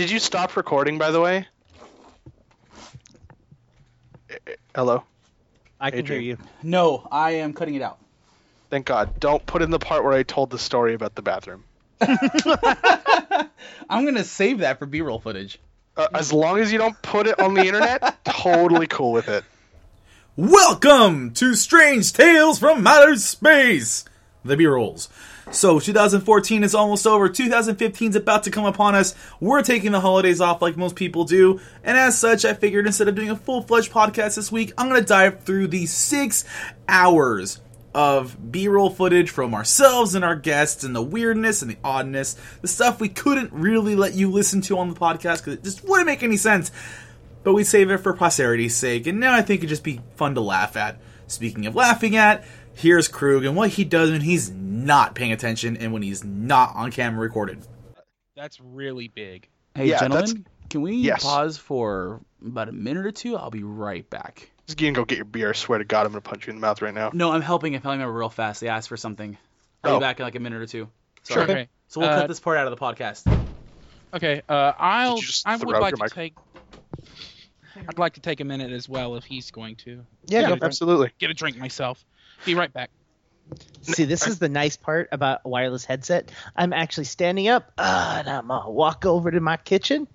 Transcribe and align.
did 0.00 0.10
you 0.10 0.18
stop 0.18 0.56
recording, 0.56 0.96
by 0.96 1.10
the 1.10 1.20
way? 1.20 1.46
Hello. 4.74 5.04
I 5.78 5.90
can 5.90 5.98
Adrian. 5.98 6.22
hear 6.22 6.30
you. 6.30 6.38
No, 6.62 7.06
I 7.12 7.32
am 7.32 7.52
cutting 7.52 7.74
it 7.74 7.82
out. 7.82 7.98
Thank 8.70 8.86
God. 8.86 9.20
Don't 9.20 9.44
put 9.44 9.60
in 9.60 9.70
the 9.70 9.78
part 9.78 10.02
where 10.02 10.14
I 10.14 10.22
told 10.22 10.48
the 10.48 10.58
story 10.58 10.94
about 10.94 11.16
the 11.16 11.20
bathroom. 11.20 11.64
I'm 12.00 14.06
gonna 14.06 14.24
save 14.24 14.60
that 14.60 14.78
for 14.78 14.86
B-roll 14.86 15.20
footage. 15.20 15.58
Uh, 15.98 16.08
as 16.14 16.32
long 16.32 16.60
as 16.60 16.72
you 16.72 16.78
don't 16.78 16.96
put 17.02 17.26
it 17.26 17.38
on 17.38 17.52
the 17.52 17.66
internet, 17.66 18.20
totally 18.24 18.86
cool 18.86 19.12
with 19.12 19.28
it. 19.28 19.44
Welcome 20.34 21.34
to 21.34 21.54
Strange 21.54 22.14
Tales 22.14 22.58
from 22.58 22.86
Outer 22.86 23.16
Space! 23.16 24.06
The 24.46 24.56
B-rolls. 24.56 25.10
So, 25.50 25.80
2014 25.80 26.62
is 26.62 26.74
almost 26.74 27.06
over. 27.06 27.28
2015 27.28 28.10
is 28.10 28.16
about 28.16 28.44
to 28.44 28.50
come 28.50 28.64
upon 28.64 28.94
us. 28.94 29.14
We're 29.40 29.62
taking 29.62 29.92
the 29.92 30.00
holidays 30.00 30.40
off 30.40 30.62
like 30.62 30.76
most 30.76 30.96
people 30.96 31.24
do. 31.24 31.60
And 31.82 31.98
as 31.98 32.18
such, 32.18 32.44
I 32.44 32.54
figured 32.54 32.86
instead 32.86 33.08
of 33.08 33.14
doing 33.14 33.30
a 33.30 33.36
full-fledged 33.36 33.92
podcast 33.92 34.36
this 34.36 34.52
week, 34.52 34.72
I'm 34.78 34.88
going 34.88 35.00
to 35.00 35.06
dive 35.06 35.42
through 35.44 35.68
the 35.68 35.86
six 35.86 36.44
hours 36.88 37.60
of 37.92 38.52
B-roll 38.52 38.90
footage 38.90 39.30
from 39.30 39.54
ourselves 39.54 40.14
and 40.14 40.24
our 40.24 40.36
guests 40.36 40.84
and 40.84 40.94
the 40.94 41.02
weirdness 41.02 41.62
and 41.62 41.70
the 41.70 41.78
oddness, 41.82 42.36
the 42.60 42.68
stuff 42.68 43.00
we 43.00 43.08
couldn't 43.08 43.52
really 43.52 43.96
let 43.96 44.14
you 44.14 44.30
listen 44.30 44.60
to 44.62 44.78
on 44.78 44.88
the 44.88 44.94
podcast 44.94 45.38
because 45.38 45.54
it 45.54 45.64
just 45.64 45.82
wouldn't 45.84 46.06
make 46.06 46.22
any 46.22 46.36
sense 46.36 46.70
but 47.42 47.54
we 47.54 47.64
save 47.64 47.90
it 47.90 47.98
for 47.98 48.12
posterity's 48.12 48.76
sake, 48.76 49.06
and 49.06 49.20
now 49.20 49.34
I 49.34 49.42
think 49.42 49.60
it'd 49.60 49.68
just 49.68 49.84
be 49.84 50.00
fun 50.16 50.34
to 50.34 50.40
laugh 50.40 50.76
at. 50.76 51.00
Speaking 51.26 51.66
of 51.66 51.74
laughing 51.74 52.16
at, 52.16 52.44
here's 52.74 53.08
Krug 53.08 53.44
and 53.44 53.56
what 53.56 53.70
he 53.70 53.84
does 53.84 54.10
when 54.10 54.20
he's 54.20 54.50
not 54.84 55.14
paying 55.14 55.32
attention 55.32 55.76
and 55.76 55.92
when 55.92 56.02
he's 56.02 56.24
not 56.24 56.74
on 56.74 56.90
camera 56.90 57.20
recorded. 57.20 57.66
That's 58.36 58.60
really 58.60 59.08
big. 59.08 59.48
Hey, 59.74 59.86
Yeah, 59.88 60.00
gentlemen, 60.00 60.46
can 60.68 60.82
we 60.82 60.96
Yes. 60.96 61.22
pause 61.22 61.56
for 61.58 62.20
about 62.44 62.68
a 62.68 62.72
minute 62.72 63.06
or 63.06 63.12
two? 63.12 63.36
I'll 63.36 63.50
be 63.50 63.62
right 63.62 64.08
back. 64.08 64.50
Just 64.66 64.78
get 64.78 64.86
and 64.88 64.96
go 64.96 65.04
get 65.04 65.16
your 65.16 65.24
beer. 65.24 65.50
I 65.50 65.52
swear 65.52 65.78
to 65.78 65.84
God, 65.84 66.06
I'm 66.06 66.12
gonna 66.12 66.20
punch 66.22 66.46
you 66.46 66.50
in 66.52 66.56
the 66.56 66.60
mouth 66.60 66.80
right 66.82 66.94
now. 66.94 67.10
No, 67.12 67.32
I'm 67.32 67.42
helping 67.42 67.74
a 67.74 67.80
family 67.80 67.98
member 67.98 68.12
real 68.12 68.28
fast. 68.30 68.60
They 68.60 68.68
asked 68.68 68.88
for 68.88 68.96
something. 68.96 69.36
I'll 69.84 69.96
Oh. 69.96 69.98
be 69.98 70.02
back 70.02 70.18
in 70.20 70.24
like 70.24 70.34
a 70.36 70.40
minute 70.40 70.60
or 70.62 70.66
two. 70.66 70.88
Sure. 71.28 71.42
Okay. 71.42 71.68
So 71.88 72.00
we'll 72.00 72.08
Uh, 72.10 72.20
cut 72.20 72.28
this 72.28 72.40
part 72.40 72.56
out 72.56 72.66
of 72.66 72.78
the 72.78 72.84
podcast. 72.84 73.26
Okay. 74.14 74.42
Uh, 74.48 74.72
I'll. 74.78 75.16
Did 75.16 75.22
you 75.22 75.26
just 75.28 75.46
I 75.46 75.56
would 75.56 75.68
like 75.68 75.94
to 75.96 76.02
mic- 76.02 76.12
take. 76.12 76.34
I'd 77.88 77.98
like 77.98 78.14
to 78.14 78.20
take 78.20 78.40
a 78.40 78.44
minute 78.44 78.72
as 78.72 78.88
well 78.88 79.16
if 79.16 79.24
he's 79.24 79.50
going 79.50 79.76
to 79.76 80.04
Yeah, 80.26 80.40
Yeah, 80.50 80.56
go 80.56 80.66
absolutely. 80.66 81.12
get 81.18 81.30
a 81.30 81.34
drink 81.34 81.56
myself. 81.56 82.04
Be 82.44 82.54
right 82.54 82.72
back. 82.72 82.90
See, 83.82 84.04
this 84.04 84.26
is 84.26 84.38
the 84.38 84.48
nice 84.48 84.76
part 84.76 85.08
about 85.12 85.40
a 85.44 85.48
wireless 85.48 85.84
headset. 85.84 86.30
I'm 86.54 86.72
actually 86.72 87.04
standing 87.04 87.48
up, 87.48 87.72
uh, 87.78 88.16
and 88.18 88.28
I'm 88.28 88.48
gonna 88.48 88.70
walk 88.70 89.06
over 89.06 89.30
to 89.30 89.40
my 89.40 89.56
kitchen, 89.56 90.06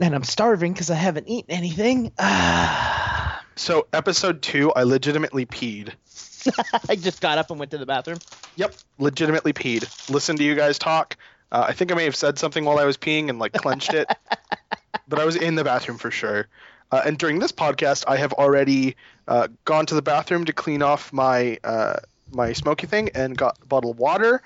and 0.00 0.14
I'm 0.14 0.24
starving 0.24 0.72
because 0.72 0.90
I 0.90 0.94
haven't 0.94 1.28
eaten 1.28 1.52
anything. 1.52 2.12
Ah. 2.18 3.42
So, 3.58 3.86
episode 3.90 4.42
two, 4.42 4.70
I 4.74 4.82
legitimately 4.82 5.46
peed. 5.46 5.94
I 6.90 6.94
just 6.94 7.22
got 7.22 7.38
up 7.38 7.50
and 7.50 7.58
went 7.58 7.70
to 7.70 7.78
the 7.78 7.86
bathroom. 7.86 8.18
Yep, 8.56 8.74
legitimately 8.98 9.54
peed. 9.54 10.10
Listen 10.10 10.36
to 10.36 10.44
you 10.44 10.54
guys 10.54 10.78
talk. 10.78 11.16
Uh, 11.50 11.64
I 11.66 11.72
think 11.72 11.90
I 11.90 11.94
may 11.94 12.04
have 12.04 12.16
said 12.16 12.38
something 12.38 12.66
while 12.66 12.78
I 12.78 12.84
was 12.84 12.98
peeing 12.98 13.30
and 13.30 13.38
like 13.38 13.54
clenched 13.54 13.94
it, 13.94 14.08
but 15.08 15.18
I 15.18 15.24
was 15.24 15.36
in 15.36 15.54
the 15.54 15.64
bathroom 15.64 15.98
for 15.98 16.10
sure. 16.10 16.48
Uh, 16.92 17.02
and 17.04 17.18
during 17.18 17.38
this 17.40 17.52
podcast, 17.52 18.04
I 18.06 18.16
have 18.16 18.32
already 18.34 18.94
uh, 19.26 19.48
gone 19.64 19.86
to 19.86 19.94
the 19.94 20.02
bathroom 20.02 20.44
to 20.44 20.52
clean 20.52 20.82
off 20.82 21.12
my 21.12 21.58
uh, 21.64 21.96
my 22.32 22.52
smoky 22.52 22.86
thing 22.86 23.10
and 23.14 23.36
got 23.36 23.58
a 23.62 23.66
bottle 23.66 23.90
of 23.90 23.98
water, 23.98 24.42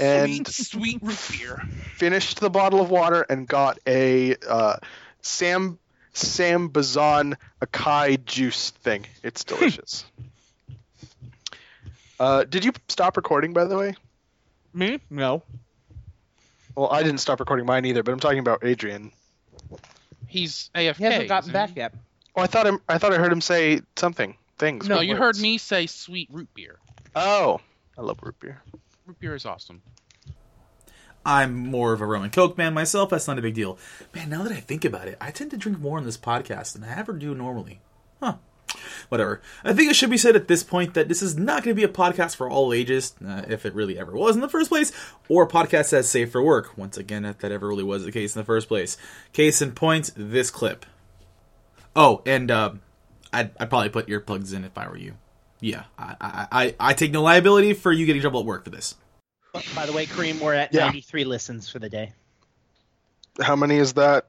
And- 0.00 0.46
sweet, 0.46 0.98
sweet 0.98 1.02
root 1.02 1.18
beer. 1.30 1.62
finished 1.96 2.40
the 2.40 2.50
bottle 2.50 2.80
of 2.80 2.90
water, 2.90 3.26
and 3.28 3.46
got 3.46 3.78
a 3.86 4.36
uh, 4.48 4.76
Sam 5.22 5.78
Sam 6.14 6.68
Bazan 6.68 7.36
Akai 7.62 8.22
juice 8.24 8.70
thing. 8.70 9.06
It's 9.22 9.44
delicious. 9.44 10.04
uh, 12.20 12.44
did 12.44 12.64
you 12.64 12.72
stop 12.88 13.16
recording, 13.16 13.52
by 13.52 13.64
the 13.64 13.76
way? 13.76 13.94
Me? 14.74 15.00
No. 15.10 15.42
Well, 16.74 16.90
I 16.90 17.02
didn't 17.02 17.20
stop 17.20 17.40
recording 17.40 17.66
mine 17.66 17.84
either, 17.84 18.02
but 18.02 18.12
I'm 18.12 18.20
talking 18.20 18.38
about 18.38 18.64
Adrian. 18.64 19.12
He's 20.32 20.70
AFK. 20.74 20.96
He 20.96 21.04
hasn't 21.04 21.28
gotten 21.28 21.52
back 21.52 21.70
he? 21.70 21.76
yet. 21.76 21.94
Oh, 22.34 22.42
I 22.42 22.46
thought 22.46 22.66
him. 22.66 22.80
I 22.88 22.98
thought 22.98 23.12
I 23.12 23.16
heard 23.16 23.32
him 23.32 23.40
say 23.40 23.80
something. 23.96 24.36
Things. 24.58 24.88
No, 24.88 25.00
you 25.00 25.14
words? 25.14 25.38
heard 25.38 25.42
me 25.42 25.58
say 25.58 25.86
sweet 25.86 26.28
root 26.30 26.48
beer. 26.54 26.78
Oh, 27.14 27.60
I 27.98 28.02
love 28.02 28.18
root 28.22 28.38
beer. 28.40 28.62
Root 29.06 29.18
beer 29.18 29.34
is 29.34 29.44
awesome. 29.44 29.82
I'm 31.24 31.54
more 31.54 31.92
of 31.92 32.00
a 32.00 32.06
rum 32.06 32.22
and 32.22 32.32
coke 32.32 32.58
man 32.58 32.74
myself. 32.74 33.10
That's 33.10 33.28
not 33.28 33.38
a 33.38 33.42
big 33.42 33.54
deal. 33.54 33.78
Man, 34.14 34.28
now 34.28 34.42
that 34.42 34.52
I 34.52 34.60
think 34.60 34.84
about 34.84 35.08
it, 35.08 35.16
I 35.20 35.30
tend 35.30 35.50
to 35.52 35.56
drink 35.56 35.78
more 35.78 35.98
on 35.98 36.04
this 36.04 36.16
podcast 36.16 36.72
than 36.72 36.84
I 36.84 36.98
ever 36.98 37.12
do 37.12 37.34
normally. 37.34 37.80
Huh. 38.20 38.36
Whatever. 39.08 39.40
I 39.64 39.72
think 39.72 39.90
it 39.90 39.94
should 39.96 40.10
be 40.10 40.18
said 40.18 40.36
at 40.36 40.48
this 40.48 40.62
point 40.62 40.94
that 40.94 41.08
this 41.08 41.22
is 41.22 41.36
not 41.36 41.62
going 41.62 41.74
to 41.74 41.80
be 41.80 41.84
a 41.84 41.88
podcast 41.92 42.36
for 42.36 42.48
all 42.50 42.72
ages, 42.72 43.14
uh, 43.26 43.42
if 43.48 43.64
it 43.66 43.74
really 43.74 43.98
ever 43.98 44.12
was 44.12 44.34
in 44.34 44.42
the 44.42 44.48
first 44.48 44.68
place, 44.70 44.92
or 45.28 45.44
a 45.44 45.48
podcast 45.48 45.90
that's 45.90 46.08
safe 46.08 46.32
for 46.32 46.42
work. 46.42 46.76
Once 46.76 46.96
again, 46.96 47.24
if 47.24 47.38
that 47.38 47.52
ever 47.52 47.68
really 47.68 47.84
was 47.84 48.04
the 48.04 48.12
case 48.12 48.34
in 48.34 48.40
the 48.40 48.46
first 48.46 48.68
place. 48.68 48.96
Case 49.32 49.60
in 49.62 49.72
point, 49.72 50.10
this 50.16 50.50
clip. 50.50 50.86
Oh, 51.94 52.22
and 52.24 52.50
uh, 52.50 52.72
I'd, 53.32 53.50
I'd 53.60 53.68
probably 53.70 53.90
put 53.90 54.06
earplugs 54.08 54.54
in 54.54 54.64
if 54.64 54.76
I 54.78 54.88
were 54.88 54.96
you. 54.96 55.14
Yeah, 55.60 55.84
I, 55.98 56.16
I, 56.20 56.46
I, 56.52 56.74
I 56.80 56.94
take 56.94 57.12
no 57.12 57.22
liability 57.22 57.74
for 57.74 57.92
you 57.92 58.04
getting 58.06 58.20
trouble 58.22 58.40
at 58.40 58.46
work 58.46 58.64
for 58.64 58.70
this. 58.70 58.96
By 59.76 59.86
the 59.86 59.92
way, 59.92 60.06
Kareem, 60.06 60.40
we're 60.40 60.54
at 60.54 60.72
Yeah. 60.72 60.86
93 60.86 61.24
listens 61.24 61.68
for 61.68 61.78
the 61.78 61.88
day. 61.90 62.12
How 63.40 63.54
many 63.54 63.76
is 63.76 63.92
that 63.92 64.26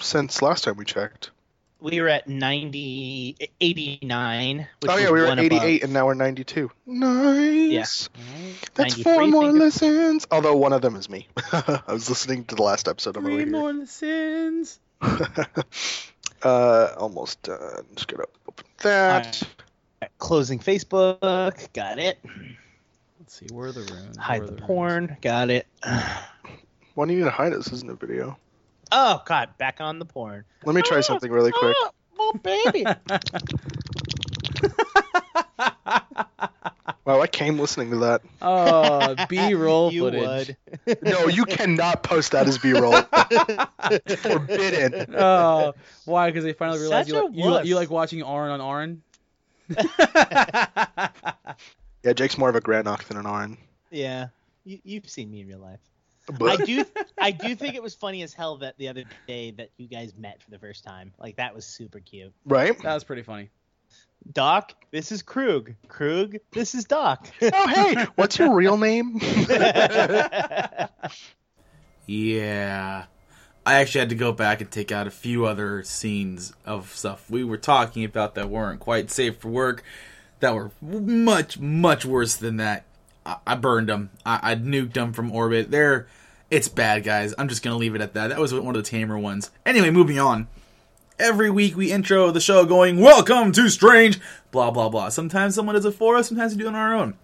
since 0.00 0.40
last 0.42 0.64
time 0.64 0.76
we 0.76 0.84
checked? 0.84 1.30
We 1.84 2.00
were 2.00 2.08
at 2.08 2.26
90, 2.26 3.36
89. 3.60 4.68
Which 4.80 4.90
oh 4.90 4.96
yeah, 4.96 5.02
was 5.02 5.12
we 5.12 5.20
were 5.20 5.26
at 5.26 5.38
88, 5.38 5.58
above. 5.58 5.84
and 5.84 5.92
now 5.92 6.06
we're 6.06 6.14
92. 6.14 6.70
Nice. 6.86 8.08
That's 8.72 9.02
four 9.02 9.26
more 9.26 9.44
thank 9.48 9.58
listens. 9.58 10.26
Although 10.30 10.56
one 10.56 10.72
of 10.72 10.80
them 10.80 10.96
is 10.96 11.10
me. 11.10 11.28
I 11.52 11.82
was 11.88 12.08
listening 12.08 12.46
to 12.46 12.54
the 12.54 12.62
last 12.62 12.88
episode. 12.88 13.18
I'm 13.18 13.26
over 13.26 13.34
Three 13.34 13.44
here. 13.44 13.52
more 13.52 13.74
listens. 13.74 14.80
uh, 16.42 16.94
almost 16.96 17.42
done. 17.42 17.84
Just 17.96 18.08
gonna 18.08 18.24
open 18.48 18.64
that. 18.78 19.42
Closing 20.16 20.60
Facebook. 20.60 21.70
Got 21.74 21.98
it. 21.98 22.18
Let's 23.20 23.38
see 23.38 23.46
where 23.52 23.68
are 23.68 23.72
the 23.72 23.80
runes. 23.80 24.16
Hide 24.16 24.38
Where 24.38 24.46
the 24.46 24.52
are 24.54 24.56
runes? 24.56 24.66
porn. 24.66 25.16
Got 25.20 25.50
it. 25.50 25.66
Why 26.94 27.06
do 27.06 27.12
you 27.12 27.18
need 27.18 27.24
to 27.26 27.30
hide 27.30 27.52
it? 27.52 27.56
This 27.56 27.72
isn't 27.74 27.90
a 27.90 27.94
video. 27.94 28.38
Oh, 28.96 29.22
God. 29.26 29.58
Back 29.58 29.80
on 29.80 29.98
the 29.98 30.04
porn. 30.04 30.44
Let 30.64 30.74
me 30.74 30.82
try 30.82 30.98
oh, 30.98 31.00
something 31.00 31.30
really 31.30 31.50
quick. 31.50 31.76
Oh, 31.76 31.90
oh, 32.18 32.32
baby. 32.42 32.86
Wow, 37.04 37.20
I 37.20 37.26
came 37.26 37.58
listening 37.58 37.90
to 37.90 37.96
that. 37.98 38.22
Oh, 38.40 39.14
B-roll 39.28 39.90
footage. 39.90 40.56
would. 40.86 41.02
No, 41.02 41.26
you 41.28 41.44
cannot 41.44 42.02
post 42.02 42.32
that 42.32 42.48
as 42.48 42.56
B-roll. 42.56 43.02
Forbidden. 44.16 45.14
Oh, 45.14 45.74
why? 46.06 46.30
Because 46.30 46.44
they 46.44 46.54
finally 46.54 46.80
realized 46.80 47.08
you 47.08 47.22
like, 47.22 47.36
you, 47.36 47.50
like, 47.50 47.66
you 47.66 47.76
like 47.76 47.90
watching 47.90 48.20
Aurin 48.20 48.58
on 48.58 48.60
Aurin. 48.60 49.02
Yeah, 52.02 52.12
Jake's 52.14 52.38
more 52.38 52.48
of 52.48 52.56
a 52.56 52.60
Granok 52.60 53.04
than 53.04 53.18
an 53.18 53.24
Aurin. 53.24 53.58
yeah. 53.90 54.28
You, 54.64 54.78
you've 54.82 55.08
seen 55.10 55.30
me 55.30 55.42
in 55.42 55.48
real 55.48 55.58
life. 55.58 55.80
I 56.42 56.56
do 56.56 56.84
I 57.18 57.30
do 57.32 57.54
think 57.54 57.74
it 57.74 57.82
was 57.82 57.94
funny 57.94 58.22
as 58.22 58.32
hell 58.32 58.56
that 58.58 58.78
the 58.78 58.88
other 58.88 59.04
day 59.26 59.50
that 59.52 59.70
you 59.76 59.88
guys 59.88 60.12
met 60.16 60.42
for 60.42 60.50
the 60.50 60.58
first 60.58 60.84
time. 60.84 61.12
Like 61.18 61.36
that 61.36 61.54
was 61.54 61.66
super 61.66 62.00
cute. 62.00 62.32
right? 62.46 62.80
That 62.82 62.94
was 62.94 63.04
pretty 63.04 63.22
funny. 63.22 63.50
Doc, 64.32 64.72
this 64.90 65.12
is 65.12 65.20
Krug. 65.22 65.74
Krug, 65.88 66.36
this 66.52 66.74
is 66.74 66.84
Doc. 66.86 67.28
Oh 67.42 67.68
hey, 67.68 68.06
what's 68.16 68.38
your 68.38 68.54
real 68.54 68.76
name? 68.78 69.20
Yeah. 72.06 73.04
I 73.66 73.74
actually 73.80 74.00
had 74.00 74.08
to 74.10 74.14
go 74.14 74.32
back 74.32 74.60
and 74.60 74.70
take 74.70 74.92
out 74.92 75.06
a 75.06 75.10
few 75.10 75.46
other 75.46 75.82
scenes 75.84 76.52
of 76.66 76.94
stuff 76.94 77.30
we 77.30 77.44
were 77.44 77.56
talking 77.56 78.04
about 78.04 78.34
that 78.34 78.50
weren't 78.50 78.80
quite 78.80 79.10
safe 79.10 79.38
for 79.38 79.48
work, 79.48 79.82
that 80.40 80.54
were 80.54 80.70
much, 80.82 81.58
much 81.58 82.04
worse 82.04 82.36
than 82.36 82.58
that. 82.58 82.84
I, 83.24 83.36
I 83.46 83.54
burned 83.54 83.88
them. 83.88 84.10
I, 84.26 84.52
I 84.52 84.54
nuked 84.56 84.92
them 84.92 85.14
from 85.14 85.32
orbit. 85.32 85.70
They're, 85.70 86.06
it's 86.54 86.68
bad, 86.68 87.02
guys. 87.02 87.34
I'm 87.36 87.48
just 87.48 87.64
gonna 87.64 87.76
leave 87.76 87.96
it 87.96 88.00
at 88.00 88.14
that. 88.14 88.28
That 88.28 88.38
was 88.38 88.54
one 88.54 88.76
of 88.76 88.84
the 88.84 88.88
tamer 88.88 89.18
ones. 89.18 89.50
Anyway, 89.66 89.90
moving 89.90 90.20
on. 90.20 90.46
Every 91.18 91.50
week 91.50 91.76
we 91.76 91.90
intro 91.90 92.30
the 92.30 92.40
show 92.40 92.64
going, 92.64 93.00
Welcome 93.00 93.50
to 93.52 93.68
Strange, 93.68 94.20
blah, 94.52 94.70
blah, 94.70 94.88
blah. 94.88 95.08
Sometimes 95.08 95.56
someone 95.56 95.74
does 95.74 95.84
it 95.84 95.94
for 95.94 96.14
us, 96.14 96.28
sometimes 96.28 96.54
we 96.54 96.60
do 96.60 96.66
it 96.66 96.68
on 96.68 96.74
our 96.76 96.94
own. 96.94 97.14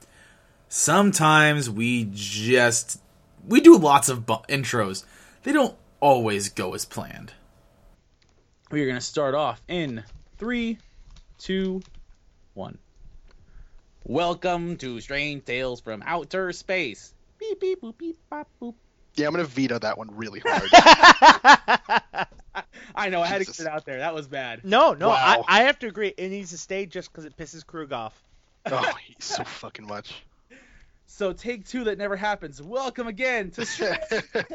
Sometimes 0.69 1.71
we 1.71 2.09
just 2.13 3.01
we 3.47 3.61
do 3.61 3.79
lots 3.79 4.09
of 4.09 4.27
bu- 4.27 4.43
intros. 4.49 5.05
They 5.45 5.53
don't 5.53 5.77
always 6.01 6.49
go 6.49 6.75
as 6.75 6.85
planned. 6.85 7.33
We 8.73 8.83
are 8.83 8.89
gonna 8.89 9.01
start 9.01 9.37
off 9.37 9.63
in 9.69 10.03
three, 10.39 10.79
two, 11.39 11.83
one. 12.55 12.79
Welcome 14.03 14.77
to 14.79 15.01
Strange 15.01 15.45
Tales 15.45 15.81
from 15.81 16.03
Outer 16.05 16.51
Space. 16.51 17.15
Beep 17.39 17.61
beep 17.61 17.81
boop 17.81 17.97
beep 17.97 18.19
bop 18.29 18.49
boop. 18.61 18.75
Yeah, 19.21 19.27
I'm 19.27 19.33
gonna 19.33 19.45
veto 19.45 19.79
that 19.79 19.99
one 19.99 20.09
really 20.17 20.41
hard. 20.45 20.71
I 22.95 23.09
know. 23.11 23.21
I 23.23 23.27
had 23.27 23.39
to 23.39 23.45
Jesus. 23.45 23.59
get 23.59 23.67
it 23.67 23.71
out 23.73 23.85
there. 23.85 23.99
That 23.99 24.15
was 24.15 24.27
bad. 24.27 24.65
no, 24.65 24.95
no, 24.95 25.09
Wow. 25.11 25.45
I, 25.47 25.61
I 25.61 25.63
have 25.65 25.79
to 25.81 25.87
agree. 25.87 26.09
It 26.17 26.29
needs 26.31 26.51
to 26.51 26.59
stay 26.59 26.87
just 26.87 27.13
because 27.13 27.25
it 27.25 27.37
pisses 27.37 27.65
Krug 27.65 27.93
off. 27.93 28.21
oh, 28.67 28.93
he's 29.07 29.25
so 29.25 29.45
fucking 29.45 29.87
much. 29.87 30.23
So 31.07 31.33
take 31.33 31.67
two 31.67 31.85
that 31.85 31.99
never 31.99 32.17
happens. 32.17 32.63
Welcome 32.63 33.07
again 33.07 33.51
to 33.53 33.67
Strange 33.67 33.99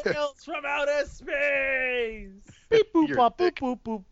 Tales 0.03 0.43
from 0.43 0.63
Outer 0.65 1.05
Space. 1.05 2.29
Beep 2.69 2.91
boop 2.93 3.07
You're 3.07 3.17
a 3.17 3.21
bop 3.21 3.37
boop 3.37 3.45
dick. 3.45 3.55
boop 3.57 3.79
boop. 3.85 4.03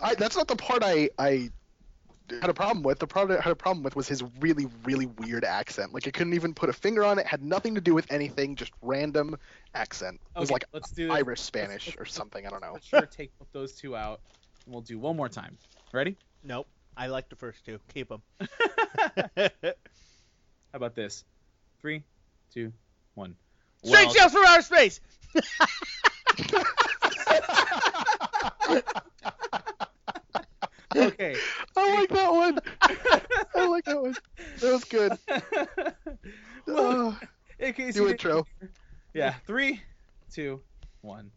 I, 0.00 0.14
that's 0.14 0.36
not 0.36 0.48
the 0.48 0.56
part 0.56 0.82
I 0.84 1.10
I 1.18 1.50
had 2.30 2.50
a 2.50 2.54
problem 2.54 2.82
with. 2.82 2.98
The 2.98 3.06
part 3.06 3.30
I 3.30 3.40
had 3.40 3.52
a 3.52 3.56
problem 3.56 3.82
with 3.82 3.96
was 3.96 4.08
his 4.08 4.22
really 4.40 4.66
really 4.84 5.06
weird 5.06 5.44
accent. 5.44 5.92
Like 5.92 6.06
I 6.06 6.10
couldn't 6.10 6.34
even 6.34 6.54
put 6.54 6.68
a 6.68 6.72
finger 6.72 7.04
on 7.04 7.18
it. 7.18 7.26
Had 7.26 7.42
nothing 7.42 7.74
to 7.74 7.80
do 7.80 7.94
with 7.94 8.10
anything. 8.10 8.56
Just 8.56 8.72
random 8.82 9.36
accent. 9.74 10.20
It 10.36 10.40
was 10.40 10.50
like 10.50 10.64
let's 10.72 10.90
do 10.90 11.08
this. 11.08 11.16
Irish 11.16 11.40
Spanish 11.40 11.96
or 11.98 12.04
something. 12.04 12.46
I 12.46 12.50
don't 12.50 12.62
know. 12.62 12.76
Sure 12.82 13.06
take 13.06 13.32
those 13.52 13.72
two 13.72 13.96
out, 13.96 14.20
and 14.64 14.74
we'll 14.74 14.82
do 14.82 14.98
one 14.98 15.16
more 15.16 15.28
time. 15.28 15.56
Ready? 15.92 16.16
Nope. 16.44 16.66
I 16.96 17.06
like 17.06 17.28
the 17.28 17.36
first 17.36 17.64
two. 17.64 17.78
Keep 17.94 18.08
them. 18.10 18.22
How 19.36 20.74
about 20.74 20.94
this? 20.94 21.24
Three, 21.80 22.02
two, 22.52 22.72
one. 23.14 23.34
Strange 23.84 24.06
Well- 24.06 24.14
Tales 24.14 24.32
from 24.32 24.44
Outer 24.46 24.62
Space. 24.62 25.00
Okay. 30.96 31.36
I 31.76 31.94
like 31.94 32.08
that 32.10 32.32
one. 32.32 32.58
I 33.54 33.66
like 33.66 33.84
that 33.84 34.00
one. 34.02 34.14
That 34.60 34.72
was 34.72 34.84
good. 34.84 35.12
well, 36.66 37.08
Uh, 37.20 37.26
in 37.58 37.72
case 37.74 37.94
new 37.96 38.02
you 38.02 38.08
didn't- 38.08 38.24
intro. 38.24 38.46
Yeah. 39.14 39.34
Three, 39.46 39.82
two, 40.32 40.60
one. 41.00 41.30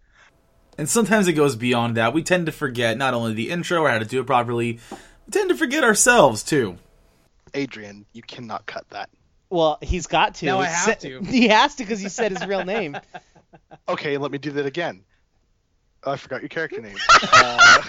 And 0.77 0.89
sometimes 0.89 1.27
it 1.27 1.33
goes 1.33 1.55
beyond 1.55 1.97
that. 1.97 2.13
We 2.13 2.23
tend 2.23 2.45
to 2.47 2.51
forget 2.51 2.97
not 2.97 3.13
only 3.13 3.33
the 3.33 3.49
intro 3.49 3.81
or 3.81 3.89
how 3.89 3.99
to 3.99 4.05
do 4.05 4.19
it 4.21 4.27
properly, 4.27 4.79
we 5.25 5.31
tend 5.31 5.49
to 5.49 5.55
forget 5.55 5.83
ourselves 5.83 6.43
too. 6.43 6.77
Adrian, 7.53 8.05
you 8.13 8.21
cannot 8.21 8.65
cut 8.65 8.85
that. 8.89 9.09
Well, 9.49 9.77
he's 9.81 10.07
got 10.07 10.35
to. 10.35 10.45
Now 10.45 10.59
I 10.59 10.65
have 10.65 10.99
to. 10.99 11.21
He 11.21 11.47
has 11.47 11.75
to 11.75 11.83
because 11.83 11.99
he 12.01 12.09
said 12.09 12.31
his 12.31 12.45
real 12.45 12.65
name. 12.65 12.97
Okay, 13.87 14.17
let 14.17 14.31
me 14.31 14.37
do 14.37 14.51
that 14.51 14.65
again. 14.65 15.03
Oh, 16.03 16.11
I 16.11 16.17
forgot 16.17 16.41
your 16.41 16.49
character 16.49 16.81
name. 16.81 16.97
Uh, 17.21 17.81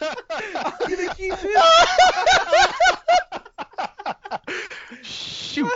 I'm 0.00 0.72
gonna 0.88 1.14
keep 1.14 1.34
Shoot. 5.02 5.70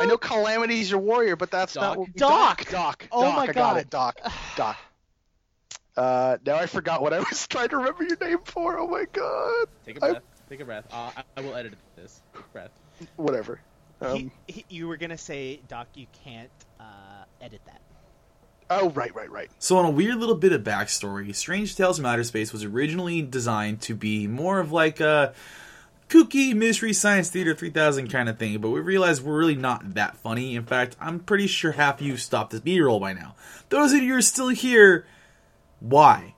I 0.00 0.06
know 0.06 0.18
Calamity's 0.18 0.90
your 0.90 1.00
warrior, 1.00 1.36
but 1.36 1.50
that's 1.50 1.74
Doc. 1.74 1.82
not 1.82 1.98
what 1.98 2.16
Doc. 2.16 2.70
Doc. 2.70 3.08
Oh 3.12 3.22
Doc, 3.22 3.36
my 3.36 3.42
I 3.42 3.46
got 3.46 3.54
God. 3.54 3.76
it. 3.78 3.90
Doc. 3.90 4.20
Doc. 4.56 4.76
Uh, 5.96 6.36
now 6.44 6.56
I 6.56 6.66
forgot 6.66 7.00
what 7.02 7.12
I 7.14 7.20
was 7.20 7.46
trying 7.48 7.68
to 7.70 7.78
remember 7.78 8.04
your 8.04 8.18
name 8.18 8.38
for. 8.44 8.78
Oh 8.78 8.86
my 8.86 9.04
god. 9.12 9.66
Take 9.84 9.98
a 10.02 10.04
I- 10.04 10.10
breath. 10.12 10.22
Take 10.48 10.60
a 10.60 10.64
breath. 10.64 10.84
Uh, 10.92 11.10
I, 11.16 11.22
I 11.36 11.40
will 11.40 11.56
edit 11.56 11.74
this. 11.96 12.22
Take 12.32 12.44
a 12.44 12.48
breath. 12.50 12.70
Whatever. 13.16 13.60
Um, 14.00 14.14
he, 14.16 14.30
he, 14.46 14.64
you 14.68 14.86
were 14.88 14.96
gonna 14.96 15.18
say, 15.18 15.60
Doc, 15.68 15.88
you 15.94 16.06
can't 16.24 16.50
uh, 16.78 16.84
edit 17.40 17.60
that. 17.66 17.80
Oh, 18.70 18.90
right, 18.90 19.14
right, 19.14 19.30
right. 19.30 19.50
So, 19.58 19.76
on 19.78 19.84
a 19.84 19.90
weird 19.90 20.16
little 20.16 20.34
bit 20.34 20.52
of 20.52 20.62
backstory, 20.62 21.34
Strange 21.34 21.76
Tales 21.76 21.96
from 21.96 22.06
Outer 22.06 22.24
Space 22.24 22.52
was 22.52 22.64
originally 22.64 23.22
designed 23.22 23.80
to 23.82 23.94
be 23.94 24.26
more 24.26 24.58
of 24.60 24.72
like 24.72 25.00
a 25.00 25.34
kooky 26.08 26.54
mystery 26.54 26.92
science 26.92 27.30
theater 27.30 27.54
3000 27.54 28.08
kind 28.08 28.28
of 28.28 28.38
thing, 28.38 28.58
but 28.58 28.70
we 28.70 28.80
realized 28.80 29.22
we're 29.22 29.38
really 29.38 29.56
not 29.56 29.94
that 29.94 30.16
funny. 30.16 30.54
In 30.54 30.64
fact, 30.64 30.96
I'm 31.00 31.20
pretty 31.20 31.46
sure 31.46 31.72
half 31.72 32.00
of 32.00 32.06
you 32.06 32.16
stopped 32.16 32.52
this 32.52 32.60
B 32.60 32.80
roll 32.80 33.00
by 33.00 33.12
now. 33.12 33.34
Those 33.68 33.92
of 33.92 34.02
you 34.02 34.12
who 34.12 34.18
are 34.18 34.22
still 34.22 34.48
here, 34.48 35.06
why? 35.80 36.34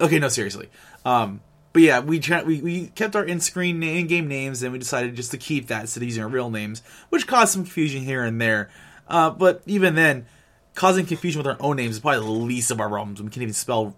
Okay, 0.00 0.18
no, 0.18 0.28
seriously. 0.28 0.68
Um, 1.04 1.40
but 1.72 1.82
yeah, 1.82 2.00
we, 2.00 2.18
tra- 2.18 2.44
we 2.44 2.60
we 2.60 2.86
kept 2.88 3.16
our 3.16 3.24
in-screen 3.24 3.80
na- 3.80 3.86
in-game 3.86 4.28
names, 4.28 4.62
and 4.62 4.72
we 4.72 4.78
decided 4.78 5.16
just 5.16 5.30
to 5.30 5.38
keep 5.38 5.68
that 5.68 5.82
instead 5.82 6.02
of 6.02 6.08
using 6.08 6.22
our 6.22 6.28
real 6.28 6.50
names, 6.50 6.82
which 7.08 7.26
caused 7.26 7.52
some 7.52 7.62
confusion 7.62 8.02
here 8.02 8.24
and 8.24 8.40
there. 8.40 8.70
Uh, 9.06 9.30
but 9.30 9.62
even 9.66 9.94
then, 9.94 10.26
causing 10.78 11.04
confusion 11.04 11.40
with 11.40 11.46
our 11.48 11.56
own 11.58 11.76
names 11.76 11.96
is 11.96 12.00
probably 12.00 12.24
the 12.24 12.30
least 12.30 12.70
of 12.70 12.80
our 12.80 12.88
problems. 12.88 13.20
We 13.20 13.28
can't 13.28 13.42
even 13.42 13.52
spell. 13.52 13.96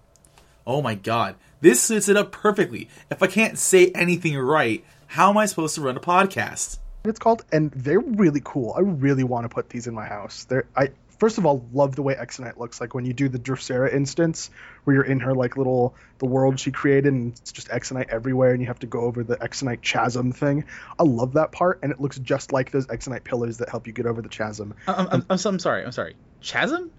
Oh 0.66 0.80
my 0.80 0.94
god, 0.94 1.36
this 1.60 1.80
sets 1.80 2.08
it 2.08 2.16
up 2.16 2.32
perfectly. 2.32 2.88
If 3.10 3.22
I 3.22 3.26
can't 3.26 3.58
say 3.58 3.90
anything 3.94 4.36
right, 4.38 4.82
how 5.06 5.28
am 5.30 5.36
I 5.36 5.44
supposed 5.46 5.74
to 5.74 5.82
run 5.82 5.96
a 5.96 6.00
podcast? 6.00 6.78
It's 7.04 7.18
called, 7.18 7.44
and 7.52 7.70
they're 7.72 8.00
really 8.00 8.40
cool. 8.42 8.72
I 8.76 8.80
really 8.80 9.24
want 9.24 9.44
to 9.44 9.48
put 9.48 9.68
these 9.68 9.86
in 9.86 9.94
my 9.94 10.06
house. 10.06 10.44
They're 10.44 10.64
I 10.74 10.88
first 11.18 11.36
of 11.36 11.44
all 11.44 11.66
love 11.70 11.96
the 11.96 12.02
way 12.02 12.14
Exonite 12.14 12.58
looks 12.58 12.80
like 12.80 12.94
when 12.94 13.04
you 13.04 13.12
do 13.12 13.28
the 13.28 13.38
Drusera 13.38 13.92
instance, 13.92 14.48
where 14.84 14.96
you're 14.96 15.04
in 15.04 15.20
her 15.20 15.34
like 15.34 15.58
little 15.58 15.94
the 16.18 16.26
world 16.26 16.58
she 16.58 16.70
created, 16.70 17.12
and 17.12 17.32
it's 17.32 17.52
just 17.52 17.68
Exonite 17.70 18.08
everywhere, 18.08 18.52
and 18.52 18.60
you 18.62 18.68
have 18.68 18.78
to 18.78 18.86
go 18.86 19.00
over 19.00 19.22
the 19.22 19.42
Exonite 19.42 19.82
chasm 19.82 20.32
thing. 20.32 20.64
I 20.98 21.02
love 21.02 21.34
that 21.34 21.52
part, 21.52 21.80
and 21.82 21.92
it 21.92 22.00
looks 22.00 22.18
just 22.18 22.52
like 22.52 22.70
those 22.70 22.88
Exonite 22.88 23.24
pillars 23.24 23.58
that 23.58 23.68
help 23.68 23.86
you 23.86 23.92
get 23.92 24.06
over 24.06 24.22
the 24.22 24.30
chasm. 24.30 24.74
I'm, 24.86 25.08
I'm, 25.08 25.26
I'm, 25.28 25.38
so- 25.38 25.50
I'm 25.50 25.58
sorry. 25.58 25.84
I'm 25.84 25.92
sorry. 25.92 26.14
Chasm? 26.42 26.90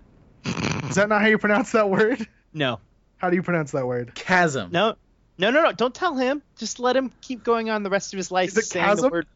Is 0.46 0.96
that 0.96 1.10
not 1.10 1.22
how 1.22 1.28
you 1.28 1.38
pronounce 1.38 1.72
that 1.74 1.90
word? 1.90 2.28
No, 2.54 2.80
How 3.18 3.30
do 3.30 3.36
you 3.36 3.44
pronounce 3.44 3.72
that 3.72 3.88
word? 3.88 4.14
Chasm. 4.14 4.72
no, 4.72 4.96
no, 5.38 5.52
no, 5.52 5.64
no. 5.64 5.72
Don't 5.72 5.96
tell 5.96 6.16
him. 6.16 6.42
Just 6.58 6.80
let 6.80 6.96
him 6.96 7.12
keep 7.22 7.44
going 7.44 7.70
on 7.70 7.84
the 7.84 7.90
rest 7.90 8.14
of 8.14 8.18
his 8.18 8.30
life 8.32 8.50
Is 8.50 8.58
it 8.58 8.66
saying 8.66 8.96
the 8.98 9.10
word. 9.10 9.28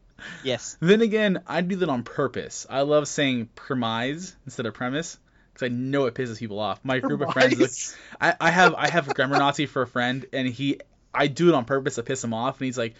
Yes. 0.44 0.76
Then 0.80 1.00
again, 1.02 1.42
I 1.46 1.60
do 1.62 1.76
that 1.76 1.88
on 1.88 2.02
purpose. 2.02 2.66
I 2.68 2.82
love 2.82 3.08
saying 3.08 3.48
premise 3.54 4.34
instead 4.44 4.66
of 4.66 4.74
premise 4.74 5.18
because 5.52 5.66
I 5.66 5.68
know 5.68 6.06
it 6.06 6.14
pisses 6.14 6.38
people 6.38 6.58
off. 6.58 6.80
My 6.84 6.98
group 6.98 7.20
of 7.22 7.32
friends, 7.32 7.54
Premise? 7.54 7.96
I, 8.20 8.34
I 8.40 8.50
have 8.50 8.74
I 8.74 8.88
have 8.90 9.08
a 9.08 9.14
grammar 9.14 9.38
Nazi 9.38 9.66
for 9.66 9.82
a 9.82 9.86
friend, 9.86 10.26
and 10.32 10.46
he 10.46 10.80
I 11.14 11.26
do 11.28 11.48
it 11.48 11.54
on 11.54 11.64
purpose 11.64 11.94
to 11.94 12.02
piss 12.02 12.22
him 12.22 12.34
off, 12.34 12.60
and 12.60 12.66
he's 12.66 12.78
like, 12.78 12.94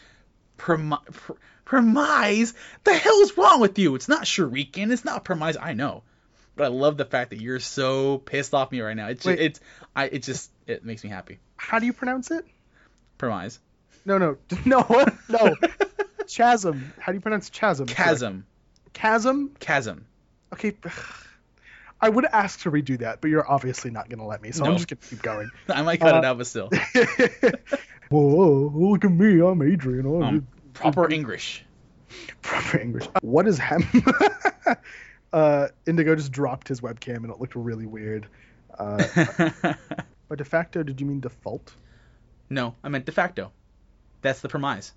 Premi- 0.56 0.96
pr- 1.12 1.32
premise? 1.66 2.54
The 2.84 2.94
hell's 2.94 3.36
wrong 3.36 3.60
with 3.60 3.78
you? 3.78 3.94
It's 3.94 4.08
not 4.08 4.22
Shuriken. 4.24 4.90
It's 4.90 5.04
not 5.04 5.24
premise. 5.24 5.56
I 5.60 5.74
know, 5.74 6.02
but 6.56 6.64
I 6.64 6.68
love 6.68 6.96
the 6.96 7.04
fact 7.04 7.30
that 7.30 7.40
you're 7.40 7.60
so 7.60 8.18
pissed 8.18 8.54
off 8.54 8.72
me 8.72 8.80
right 8.80 8.96
now. 8.96 9.08
It's 9.08 9.24
Wait. 9.24 9.38
it's 9.40 9.60
I 9.94 10.06
it 10.06 10.22
just 10.22 10.50
it 10.66 10.84
makes 10.84 11.04
me 11.04 11.10
happy. 11.10 11.38
How 11.56 11.78
do 11.78 11.86
you 11.86 11.92
pronounce 11.92 12.30
it? 12.30 12.44
Premise. 13.18 13.58
No, 14.04 14.18
no, 14.18 14.36
no, 14.64 15.06
no. 15.28 15.54
chasm. 16.28 16.92
How 16.98 17.12
do 17.12 17.16
you 17.16 17.20
pronounce 17.20 17.50
chasm? 17.50 17.86
Chasm. 17.86 18.46
Chasm. 18.92 19.54
Chasm. 19.60 20.06
Okay. 20.52 20.74
I 22.00 22.10
would 22.10 22.26
ask 22.26 22.60
to 22.60 22.70
redo 22.70 22.98
that, 22.98 23.22
but 23.22 23.30
you're 23.30 23.50
obviously 23.50 23.90
not 23.90 24.10
going 24.10 24.18
to 24.18 24.26
let 24.26 24.42
me, 24.42 24.52
so 24.52 24.64
No. 24.64 24.70
I'm 24.72 24.76
just 24.76 24.86
going 24.88 24.98
to 24.98 25.08
keep 25.08 25.22
going. 25.22 25.50
I 25.68 25.80
might 25.80 25.98
cut 25.98 26.14
Uh, 26.14 26.18
it 26.18 26.24
out, 26.26 26.36
but 26.36 26.46
still. 26.46 26.68
Whoa, 28.10 28.70
look 28.74 29.04
at 29.04 29.10
me, 29.10 29.40
I'm 29.40 29.62
Adrian. 29.62 30.06
Oh, 30.06 30.22
Um, 30.22 30.46
proper 30.74 31.10
English. 31.10 31.64
proper 32.42 32.78
English. 32.78 33.06
What 33.22 33.48
is 33.48 33.56
hem? 33.58 33.82
Uh, 35.32 35.68
Indigo 35.86 36.14
just 36.14 36.32
dropped 36.32 36.68
his 36.68 36.80
webcam 36.80 37.16
and 37.16 37.30
it 37.30 37.40
looked 37.40 37.54
really 37.54 37.86
weird. 37.86 38.26
Uh, 38.78 39.02
by 40.28 40.36
de 40.36 40.44
facto, 40.44 40.82
did 40.82 41.00
you 41.00 41.06
mean 41.06 41.20
default? 41.20 41.74
no, 42.48 42.74
I 42.82 42.88
meant 42.88 43.06
de 43.06 43.12
facto. 43.12 43.52
That's 44.22 44.40
the 44.40 44.48
premise. 44.48 44.92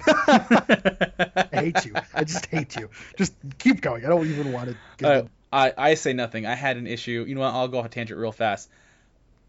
I 0.06 1.48
hate 1.52 1.84
you. 1.84 1.94
I 2.14 2.24
just 2.24 2.46
hate 2.46 2.76
you. 2.76 2.90
Just 3.16 3.34
keep 3.58 3.80
going. 3.80 4.04
I 4.04 4.08
don't 4.08 4.26
even 4.26 4.52
want 4.52 4.70
to. 4.70 4.76
Get 4.96 5.10
Uh, 5.10 5.22
I, 5.52 5.72
I 5.76 5.94
say 5.94 6.12
nothing. 6.12 6.46
I 6.46 6.54
had 6.54 6.76
an 6.76 6.86
issue. 6.86 7.24
You 7.26 7.34
know 7.34 7.40
what? 7.40 7.54
I'll 7.54 7.68
go 7.68 7.78
off 7.78 7.86
a 7.86 7.88
tangent 7.88 8.18
real 8.18 8.32
fast. 8.32 8.68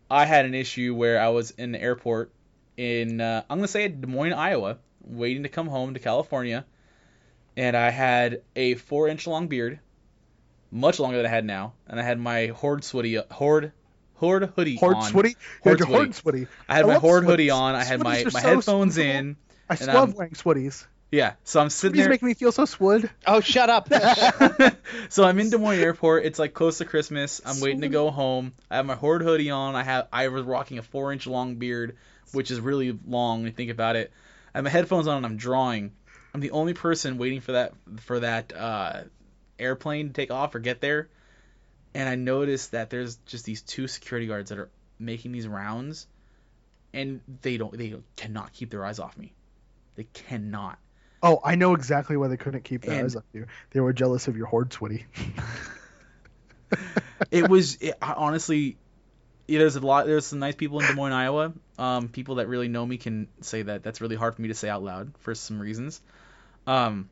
I 0.09 0.25
had 0.25 0.45
an 0.45 0.55
issue 0.55 0.95
where 0.95 1.21
I 1.21 1.29
was 1.29 1.51
in 1.51 1.71
the 1.71 1.81
airport 1.81 2.31
in, 2.77 3.21
uh, 3.21 3.43
I'm 3.49 3.57
going 3.57 3.67
to 3.67 3.71
say 3.71 3.87
Des 3.89 4.07
Moines, 4.07 4.33
Iowa, 4.33 4.77
waiting 5.01 5.43
to 5.43 5.49
come 5.49 5.67
home 5.67 5.93
to 5.93 5.99
California. 5.99 6.65
And 7.55 7.75
I 7.75 7.89
had 7.89 8.41
a 8.55 8.75
four 8.75 9.07
inch 9.07 9.27
long 9.27 9.47
beard, 9.47 9.79
much 10.71 10.99
longer 10.99 11.17
than 11.17 11.25
I 11.25 11.29
had 11.29 11.45
now. 11.45 11.73
And 11.87 11.99
I 11.99 12.03
had 12.03 12.19
my 12.19 12.47
Horde 12.47 12.83
sweaty, 12.83 13.19
Horde, 13.31 13.71
Horde 14.15 14.51
hoodie 14.55 14.77
Horde 14.77 14.97
on. 14.97 15.03
sweaty. 15.03 15.35
Horde 15.63 15.79
sweaty. 15.79 15.93
horde 15.93 16.15
sweaty. 16.15 16.47
I 16.67 16.75
had 16.75 16.85
I 16.85 16.87
my 16.87 16.93
love 16.93 17.01
Horde 17.01 17.23
sweaties. 17.23 17.27
hoodie 17.27 17.49
on. 17.49 17.75
I 17.75 17.83
had 17.83 17.99
my, 18.03 18.17
Sweaties 18.17 18.25
are 18.27 18.31
my 18.31 18.41
so 18.41 18.47
headphones 18.55 18.95
comfortable. 18.95 19.19
in. 19.19 19.37
I 19.69 19.85
love 19.93 20.13
wearing 20.15 20.33
sweaties. 20.33 20.85
Yeah, 21.11 21.33
so 21.43 21.59
I'm 21.59 21.69
sitting 21.71 21.95
Sweaties 21.95 22.03
there. 22.03 22.09
make 22.09 22.21
me 22.21 22.33
feel 22.35 22.51
so 22.51 22.65
swood. 22.65 23.09
Oh, 23.25 23.39
shut 23.39 23.69
up. 23.69 23.89
so 25.09 25.23
I'm 25.23 25.39
in 25.39 25.49
Des 25.49 25.57
Moines 25.57 25.79
Airport. 25.79 26.25
It's 26.25 26.37
like 26.37 26.53
close 26.53 26.77
to 26.79 26.85
Christmas. 26.85 27.41
I'm 27.45 27.59
waiting 27.61 27.81
to 27.81 27.87
go 27.89 28.11
home. 28.11 28.53
I 28.69 28.75
have 28.75 28.85
my 28.85 28.95
horde 28.95 29.23
hoodie 29.23 29.49
on. 29.49 29.75
I 29.75 29.83
have 29.83 30.07
I 30.13 30.27
was 30.27 30.43
rocking 30.43 30.77
a 30.77 30.83
four 30.83 31.11
inch 31.11 31.25
long 31.25 31.55
beard, 31.55 31.95
which 32.31 32.51
is 32.51 32.59
really 32.59 32.97
long 33.07 33.39
when 33.39 33.47
you 33.47 33.51
think 33.53 33.71
about 33.71 33.95
it. 33.95 34.11
I 34.53 34.59
have 34.59 34.65
my 34.65 34.69
headphones 34.69 35.07
on 35.07 35.17
and 35.17 35.25
I'm 35.25 35.37
drawing. 35.37 35.93
I'm 36.33 36.41
the 36.41 36.51
only 36.51 36.73
person 36.75 37.17
waiting 37.17 37.41
for 37.41 37.53
that 37.53 37.73
for 38.01 38.19
that 38.19 38.53
uh, 38.55 39.01
airplane 39.59 40.07
to 40.07 40.13
take 40.13 40.31
off 40.31 40.55
or 40.55 40.59
get 40.59 40.81
there. 40.81 41.09
And 41.93 42.07
I 42.07 42.15
noticed 42.15 42.71
that 42.71 42.89
there's 42.89 43.15
just 43.25 43.45
these 43.45 43.61
two 43.61 43.87
security 43.87 44.27
guards 44.27 44.49
that 44.49 44.59
are 44.59 44.69
making 44.99 45.31
these 45.31 45.47
rounds, 45.47 46.07
and 46.93 47.21
they 47.41 47.57
don't 47.57 47.75
they 47.75 47.95
cannot 48.15 48.53
keep 48.53 48.69
their 48.69 48.85
eyes 48.85 48.99
off 48.99 49.17
me. 49.17 49.33
They 49.95 50.03
cannot. 50.13 50.77
Oh, 51.21 51.41
I 51.43 51.55
know 51.55 51.73
exactly 51.73 52.15
why 52.15 52.27
they 52.27 52.37
couldn't 52.37 52.63
keep 52.63 52.83
their 52.83 52.95
And- 52.97 53.05
as 53.05 53.15
up 53.15 53.25
you. 53.33 53.47
They 53.71 53.79
were 53.79 53.91
jealous 53.93 54.27
of 54.27 54.37
your 54.37 54.45
horde 54.45 54.69
switty. 54.69 55.05
it 57.31 57.49
was 57.49 57.75
it, 57.81 57.95
I- 58.01 58.13
honestly 58.13 58.77
yeah, 59.47 59.59
there's 59.59 59.75
a 59.75 59.79
lot 59.79 60.05
there's 60.05 60.27
some 60.27 60.37
nice 60.39 60.53
people 60.55 60.79
in 60.79 60.85
Des 60.85 60.93
Moines, 60.93 61.11
Iowa. 61.11 61.53
Um, 61.79 62.07
people 62.09 62.35
that 62.35 62.47
really 62.47 62.67
know 62.67 62.85
me 62.85 62.97
can 62.97 63.27
say 63.41 63.63
that 63.63 63.81
that's 63.81 63.99
really 63.99 64.15
hard 64.15 64.35
for 64.35 64.41
me 64.43 64.49
to 64.49 64.53
say 64.53 64.69
out 64.69 64.83
loud 64.83 65.13
for 65.21 65.33
some 65.33 65.59
reasons. 65.59 66.01
Um, 66.67 67.09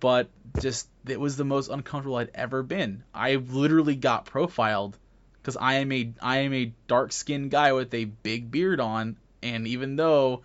but 0.00 0.28
just 0.60 0.88
it 1.06 1.18
was 1.20 1.36
the 1.36 1.44
most 1.44 1.68
uncomfortable 1.68 2.16
I'd 2.16 2.30
ever 2.34 2.62
been. 2.62 3.02
I 3.14 3.36
literally 3.36 3.96
got 3.96 4.26
profiled 4.26 4.96
because 5.40 5.56
I 5.56 5.74
am 5.74 5.90
a 5.92 6.12
I 6.20 6.38
am 6.38 6.52
a 6.54 6.72
dark 6.88 7.12
skinned 7.12 7.50
guy 7.50 7.72
with 7.72 7.92
a 7.94 8.04
big 8.04 8.50
beard 8.50 8.80
on, 8.80 9.16
and 9.42 9.66
even 9.66 9.96
though 9.96 10.42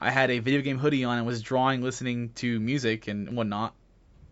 I 0.00 0.10
had 0.10 0.30
a 0.30 0.38
video 0.38 0.60
game 0.62 0.78
hoodie 0.78 1.04
on 1.04 1.18
and 1.18 1.26
was 1.26 1.42
drawing, 1.42 1.82
listening 1.82 2.30
to 2.36 2.58
music 2.60 3.08
and 3.08 3.36
whatnot, 3.36 3.74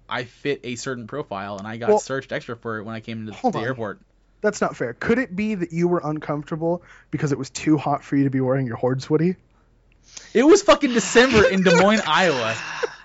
I 0.09 0.25
fit 0.25 0.61
a 0.65 0.77
certain 0.77 1.07
profile, 1.07 1.59
and 1.59 1.67
I 1.67 1.77
got 1.77 1.89
Well- 1.89 1.99
searched 1.99 2.33
extra 2.33 2.57
for 2.57 2.79
it 2.79 2.85
when 2.85 2.95
I 2.95 3.01
came 3.01 3.21
into 3.21 3.33
Hold 3.33 3.55
the 3.55 3.59
on. 3.59 3.65
airport. 3.65 4.01
That's 4.43 4.61
not 4.61 4.77
fair. 4.77 4.93
Could 4.95 5.19
it 5.19 5.35
be 5.35 5.55
that 5.57 5.73
you 5.73 5.89
were 5.89 6.01
uncomfortable 6.05 6.83
because 7.11 7.33
it 7.33 7.39
was 7.39 7.51
too 7.51 7.77
hot 7.79 8.05
for 8.05 8.17
you 8.17 8.25
to 8.25 8.31
be 8.31 8.41
wearing 8.41 8.67
your 8.67 8.77
horde 8.77 9.01
switty? 9.01 9.35
It 10.35 10.45
was 10.45 10.63
fucking 10.63 10.93
December 10.93 11.49
in 11.49 11.63
Des 11.63 11.75
Moines, 11.83 12.03
Iowa. 12.07 12.55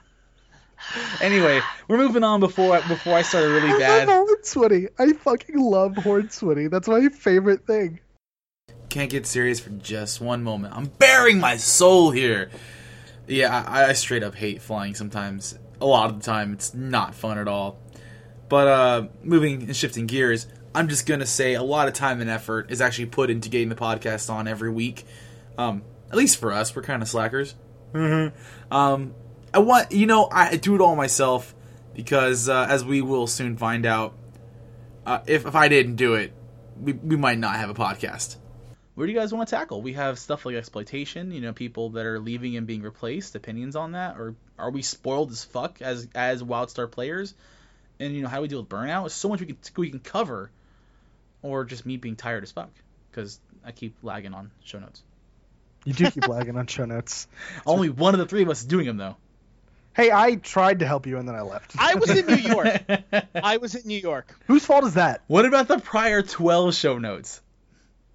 Anyway, 1.21 1.61
we're 1.87 1.97
moving 1.97 2.23
on 2.23 2.39
before 2.39 2.77
I, 2.77 2.87
before 2.87 3.13
I 3.15 3.21
started 3.21 3.49
really 3.49 3.71
I 3.71 3.77
bad. 3.79 4.07
love 4.07 4.27
horde 4.27 4.43
switty. 4.43 4.87
I 4.99 5.13
fucking 5.13 5.57
love 5.59 5.95
horde 5.97 6.29
switty. 6.29 6.69
That's 6.69 6.87
my 6.87 7.09
favorite 7.09 7.65
thing. 7.65 7.99
Can't 8.89 9.09
get 9.09 9.25
serious 9.25 9.59
for 9.59 9.69
just 9.69 10.19
one 10.21 10.43
moment. 10.43 10.75
I'm 10.75 10.85
bearing 10.85 11.39
my 11.39 11.57
soul 11.57 12.11
here. 12.11 12.49
Yeah, 13.27 13.63
I, 13.67 13.85
I 13.89 13.93
straight 13.93 14.23
up 14.23 14.35
hate 14.35 14.61
flying 14.61 14.95
sometimes. 14.95 15.57
A 15.79 15.85
lot 15.85 16.09
of 16.09 16.19
the 16.19 16.25
time, 16.25 16.53
it's 16.53 16.73
not 16.73 17.15
fun 17.15 17.37
at 17.37 17.47
all. 17.47 17.79
But 18.49 18.67
uh, 18.67 19.07
moving 19.23 19.63
and 19.63 19.75
shifting 19.75 20.07
gears, 20.07 20.47
I'm 20.75 20.89
just 20.89 21.05
gonna 21.05 21.25
say 21.25 21.53
a 21.53 21.63
lot 21.63 21.87
of 21.87 21.93
time 21.93 22.19
and 22.19 22.29
effort 22.29 22.69
is 22.69 22.81
actually 22.81 23.05
put 23.05 23.29
into 23.29 23.47
getting 23.49 23.69
the 23.69 23.75
podcast 23.75 24.29
on 24.29 24.47
every 24.47 24.69
week. 24.71 25.05
Um, 25.57 25.83
at 26.09 26.17
least 26.17 26.37
for 26.37 26.51
us, 26.51 26.75
we're 26.75 26.81
kind 26.81 27.01
of 27.01 27.07
slackers. 27.07 27.55
Mhm. 27.93 28.33
Um, 28.69 29.13
I 29.53 29.59
want 29.59 29.91
you 29.91 30.05
know 30.05 30.27
I 30.31 30.55
do 30.55 30.75
it 30.75 30.81
all 30.81 30.95
myself 30.95 31.53
because 31.93 32.49
uh, 32.49 32.67
as 32.69 32.85
we 32.85 33.01
will 33.01 33.27
soon 33.27 33.57
find 33.57 33.85
out, 33.85 34.13
uh, 35.05 35.19
if 35.27 35.45
if 35.45 35.55
I 35.55 35.67
didn't 35.67 35.95
do 35.95 36.15
it, 36.15 36.33
we 36.79 36.93
we 36.93 37.15
might 37.15 37.37
not 37.37 37.55
have 37.55 37.69
a 37.69 37.73
podcast. 37.73 38.37
Where 38.95 39.07
do 39.07 39.13
you 39.13 39.19
guys 39.19 39.33
want 39.33 39.47
to 39.49 39.55
tackle? 39.55 39.81
We 39.81 39.93
have 39.93 40.19
stuff 40.19 40.45
like 40.45 40.55
exploitation, 40.55 41.31
you 41.31 41.41
know, 41.41 41.53
people 41.53 41.91
that 41.91 42.05
are 42.05 42.19
leaving 42.19 42.57
and 42.57 42.67
being 42.67 42.81
replaced. 42.81 43.35
Opinions 43.35 43.75
on 43.75 43.93
that, 43.93 44.17
or 44.17 44.35
are 44.57 44.69
we 44.69 44.81
spoiled 44.81 45.31
as 45.31 45.43
fuck 45.43 45.81
as 45.81 46.07
as 46.13 46.43
WildStar 46.43 46.91
players? 46.91 47.33
And 47.99 48.15
you 48.15 48.21
know, 48.21 48.29
how 48.29 48.37
do 48.37 48.41
we 48.43 48.47
deal 48.47 48.59
with 48.59 48.69
burnout? 48.69 49.03
There's 49.03 49.13
so 49.13 49.29
much 49.29 49.39
we 49.39 49.47
can 49.47 49.57
we 49.77 49.89
can 49.89 49.99
cover, 49.99 50.51
or 51.41 51.65
just 51.65 51.85
me 51.85 51.97
being 51.97 52.15
tired 52.15 52.43
as 52.43 52.51
fuck 52.51 52.71
because 53.09 53.39
I 53.65 53.71
keep 53.71 53.95
lagging 54.03 54.33
on 54.33 54.51
show 54.63 54.79
notes. 54.79 55.03
You 55.85 55.93
do 55.93 56.11
keep 56.11 56.27
lagging 56.27 56.57
on 56.57 56.67
show 56.67 56.85
notes. 56.85 57.27
Only 57.65 57.89
one 57.89 58.13
of 58.13 58.19
the 58.19 58.25
three 58.25 58.43
of 58.43 58.49
us 58.49 58.61
is 58.61 58.65
doing 58.65 58.85
them 58.85 58.97
though. 58.97 59.17
Hey, 59.95 60.11
I 60.11 60.35
tried 60.35 60.79
to 60.79 60.87
help 60.87 61.05
you 61.05 61.17
and 61.17 61.27
then 61.27 61.35
I 61.35 61.41
left. 61.41 61.75
I 61.77 61.95
was 61.95 62.09
in 62.09 62.25
New 62.25 62.35
York. 62.49 62.81
I 63.35 63.57
was 63.57 63.75
in 63.75 63.87
New 63.87 63.97
York. 63.97 64.33
Whose 64.47 64.65
fault 64.65 64.85
is 64.85 64.93
that? 64.93 65.21
What 65.27 65.45
about 65.45 65.67
the 65.67 65.79
prior 65.79 66.21
12 66.21 66.73
show 66.75 66.97
notes? 66.97 67.41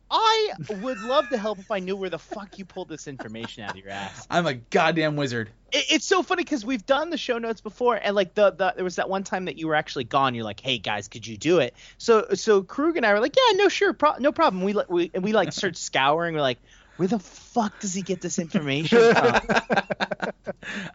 I 0.08 0.52
would 0.82 1.00
love 1.00 1.28
to 1.30 1.38
help 1.38 1.58
if 1.58 1.70
I 1.72 1.80
knew 1.80 1.96
where 1.96 2.08
the 2.10 2.18
fuck 2.18 2.58
you 2.58 2.64
pulled 2.64 2.88
this 2.88 3.08
information 3.08 3.64
out 3.64 3.72
of 3.72 3.76
your 3.76 3.90
ass. 3.90 4.24
I'm 4.30 4.46
a 4.46 4.54
goddamn 4.54 5.16
wizard. 5.16 5.50
It, 5.72 5.86
it's 5.90 6.04
so 6.04 6.22
funny 6.22 6.44
because 6.44 6.64
we've 6.64 6.86
done 6.86 7.10
the 7.10 7.18
show 7.18 7.38
notes 7.38 7.60
before, 7.60 7.96
and 7.96 8.14
like 8.14 8.32
the, 8.34 8.52
the 8.52 8.72
there 8.76 8.84
was 8.84 8.96
that 8.96 9.08
one 9.08 9.24
time 9.24 9.46
that 9.46 9.58
you 9.58 9.66
were 9.66 9.74
actually 9.74 10.04
gone. 10.04 10.36
You're 10.36 10.44
like, 10.44 10.60
"Hey 10.60 10.78
guys, 10.78 11.08
could 11.08 11.26
you 11.26 11.36
do 11.36 11.58
it?" 11.58 11.74
So 11.98 12.28
so 12.34 12.62
Krug 12.62 12.96
and 12.96 13.04
I 13.04 13.12
were 13.14 13.20
like, 13.20 13.34
"Yeah, 13.36 13.56
no, 13.56 13.68
sure, 13.68 13.92
pro- 13.94 14.18
no 14.18 14.30
problem." 14.30 14.62
We 14.62 14.74
like 14.74 14.88
we 14.88 15.10
and 15.12 15.24
we 15.24 15.32
like 15.32 15.52
start 15.52 15.76
scouring. 15.76 16.36
We're 16.36 16.40
like, 16.40 16.60
"Where 16.96 17.08
the 17.08 17.18
fuck 17.18 17.78
does 17.80 17.94
he 17.94 18.02
get 18.02 18.20
this 18.20 18.38
information 18.38 18.98
from?" 19.14 19.40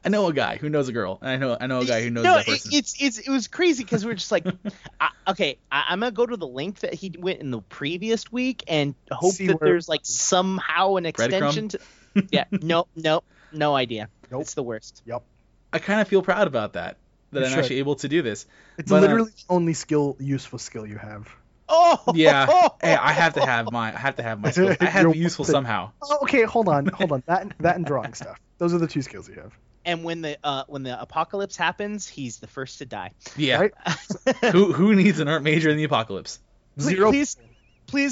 I 0.03 0.09
know 0.09 0.27
a 0.27 0.33
guy 0.33 0.57
who 0.57 0.69
knows 0.69 0.89
a 0.89 0.91
girl, 0.93 1.19
I 1.21 1.37
know 1.37 1.57
I 1.59 1.67
know 1.67 1.81
a 1.81 1.85
guy 1.85 2.01
who 2.01 2.09
knows 2.09 2.23
no, 2.23 2.35
that 2.35 2.47
it, 2.47 2.51
person. 2.51 2.71
it's 2.73 3.01
it's 3.01 3.17
it 3.19 3.29
was 3.29 3.47
crazy 3.47 3.83
because 3.83 4.05
we're 4.05 4.13
just 4.15 4.31
like, 4.31 4.45
I, 4.99 5.09
okay, 5.29 5.57
I, 5.71 5.85
I'm 5.89 5.99
gonna 5.99 6.11
go 6.11 6.25
to 6.25 6.37
the 6.37 6.47
link 6.47 6.79
that 6.79 6.93
he 6.93 7.13
went 7.17 7.39
in 7.39 7.51
the 7.51 7.61
previous 7.61 8.31
week 8.31 8.63
and 8.67 8.95
hope 9.11 9.33
See 9.33 9.47
that 9.47 9.59
where- 9.61 9.69
there's 9.69 9.87
like 9.89 10.01
somehow 10.03 10.95
an 10.95 11.05
extension. 11.05 11.69
To, 11.69 11.79
yeah, 12.31 12.45
no, 12.51 12.87
no, 12.95 13.23
no 13.51 13.75
idea. 13.75 14.09
Nope. 14.29 14.41
It's 14.41 14.53
the 14.53 14.63
worst. 14.63 15.01
Yep. 15.05 15.23
I 15.73 15.79
kind 15.79 16.01
of 16.01 16.07
feel 16.07 16.21
proud 16.21 16.47
about 16.47 16.73
that. 16.73 16.97
That 17.31 17.39
You 17.41 17.45
I'm 17.45 17.51
should. 17.51 17.59
actually 17.59 17.79
able 17.79 17.95
to 17.95 18.09
do 18.09 18.21
this. 18.21 18.45
It's 18.77 18.89
But, 18.89 18.97
uh, 18.97 19.01
literally 19.01 19.31
the 19.31 19.43
only 19.53 19.73
skill, 19.73 20.17
useful 20.19 20.59
skill 20.59 20.85
you 20.85 20.97
have. 20.97 21.29
Oh 21.73 22.03
Yeah, 22.13 22.69
hey, 22.81 22.95
I 22.95 23.13
have 23.13 23.33
to 23.35 23.45
have 23.45 23.71
my 23.71 23.93
I 23.93 23.97
have 23.97 24.17
to 24.17 24.23
have 24.23 24.41
my 24.41 24.51
skills. 24.51 24.77
I 24.81 24.85
have 24.85 25.05
to 25.05 25.11
be 25.11 25.19
useful 25.27 25.43
worth 25.43 25.51
somehow. 25.51 25.91
Oh, 26.03 26.19
okay, 26.23 26.43
hold 26.43 26.67
on, 26.67 26.87
hold 26.87 27.13
on. 27.13 27.23
That 27.27 27.53
that 27.59 27.77
and 27.77 27.85
drawing 27.85 28.13
stuff. 28.13 28.39
Those 28.57 28.73
are 28.73 28.77
the 28.77 28.87
two 28.87 29.01
skills 29.01 29.29
you 29.29 29.35
have. 29.35 29.53
And 29.85 30.03
when 30.03 30.21
the 30.21 30.37
uh, 30.43 30.65
when 30.67 30.83
the 30.83 30.99
apocalypse 31.01 31.55
happens, 31.55 32.07
he's 32.07 32.37
the 32.37 32.47
first 32.47 32.79
to 32.79 32.85
die. 32.85 33.11
Yeah. 33.35 33.59
Right? 33.61 33.73
who 34.51 34.73
who 34.73 34.93
needs 34.95 35.19
an 35.19 35.27
art 35.27 35.43
major 35.43 35.69
in 35.69 35.77
the 35.77 35.85
apocalypse? 35.85 36.39
Zero. 36.79 37.09
Please, 37.09 37.35
please, 37.35 37.50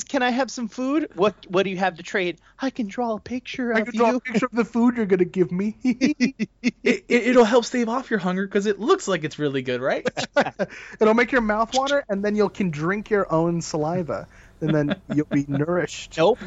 can 0.08 0.24
I 0.24 0.30
have 0.30 0.52
some 0.52 0.68
food? 0.68 1.10
What 1.16 1.36
What 1.50 1.64
do 1.64 1.70
you 1.70 1.78
have 1.78 1.96
to 1.98 2.04
trade? 2.04 2.40
I 2.60 2.70
can 2.70 2.88
draw 2.88 3.16
a 3.16 3.20
picture 3.20 3.74
I 3.74 3.82
of 3.82 3.88
can 3.88 3.96
draw 3.98 4.16
a 4.16 4.20
picture 4.20 4.46
of 4.46 4.52
the 4.52 4.66
food 4.66 4.98
you're 4.98 5.06
gonna 5.06 5.26
give 5.26 5.52
me. 5.52 5.78
It, 6.84 7.06
it 7.10 7.28
it'll 7.28 7.46
help 7.46 7.66
stave 7.66 7.90
off 7.90 8.10
your 8.10 8.20
hunger 8.20 8.46
because 8.46 8.66
it 8.66 8.80
looks 8.80 9.08
like 9.08 9.24
it's 9.24 9.38
really 9.38 9.62
good, 9.62 9.82
right? 9.82 10.08
It'll 11.02 11.14
make 11.14 11.32
your 11.32 11.42
mouth 11.42 11.74
water, 11.74 12.04
and 12.10 12.24
then 12.24 12.36
you 12.36 12.48
can 12.50 12.70
drink 12.70 13.10
your 13.10 13.32
own 13.32 13.62
saliva, 13.62 14.28
and 14.62 14.74
then 14.74 15.02
you'll 15.10 15.28
be 15.32 15.46
nourished. 15.48 16.18
Nope. 16.18 16.40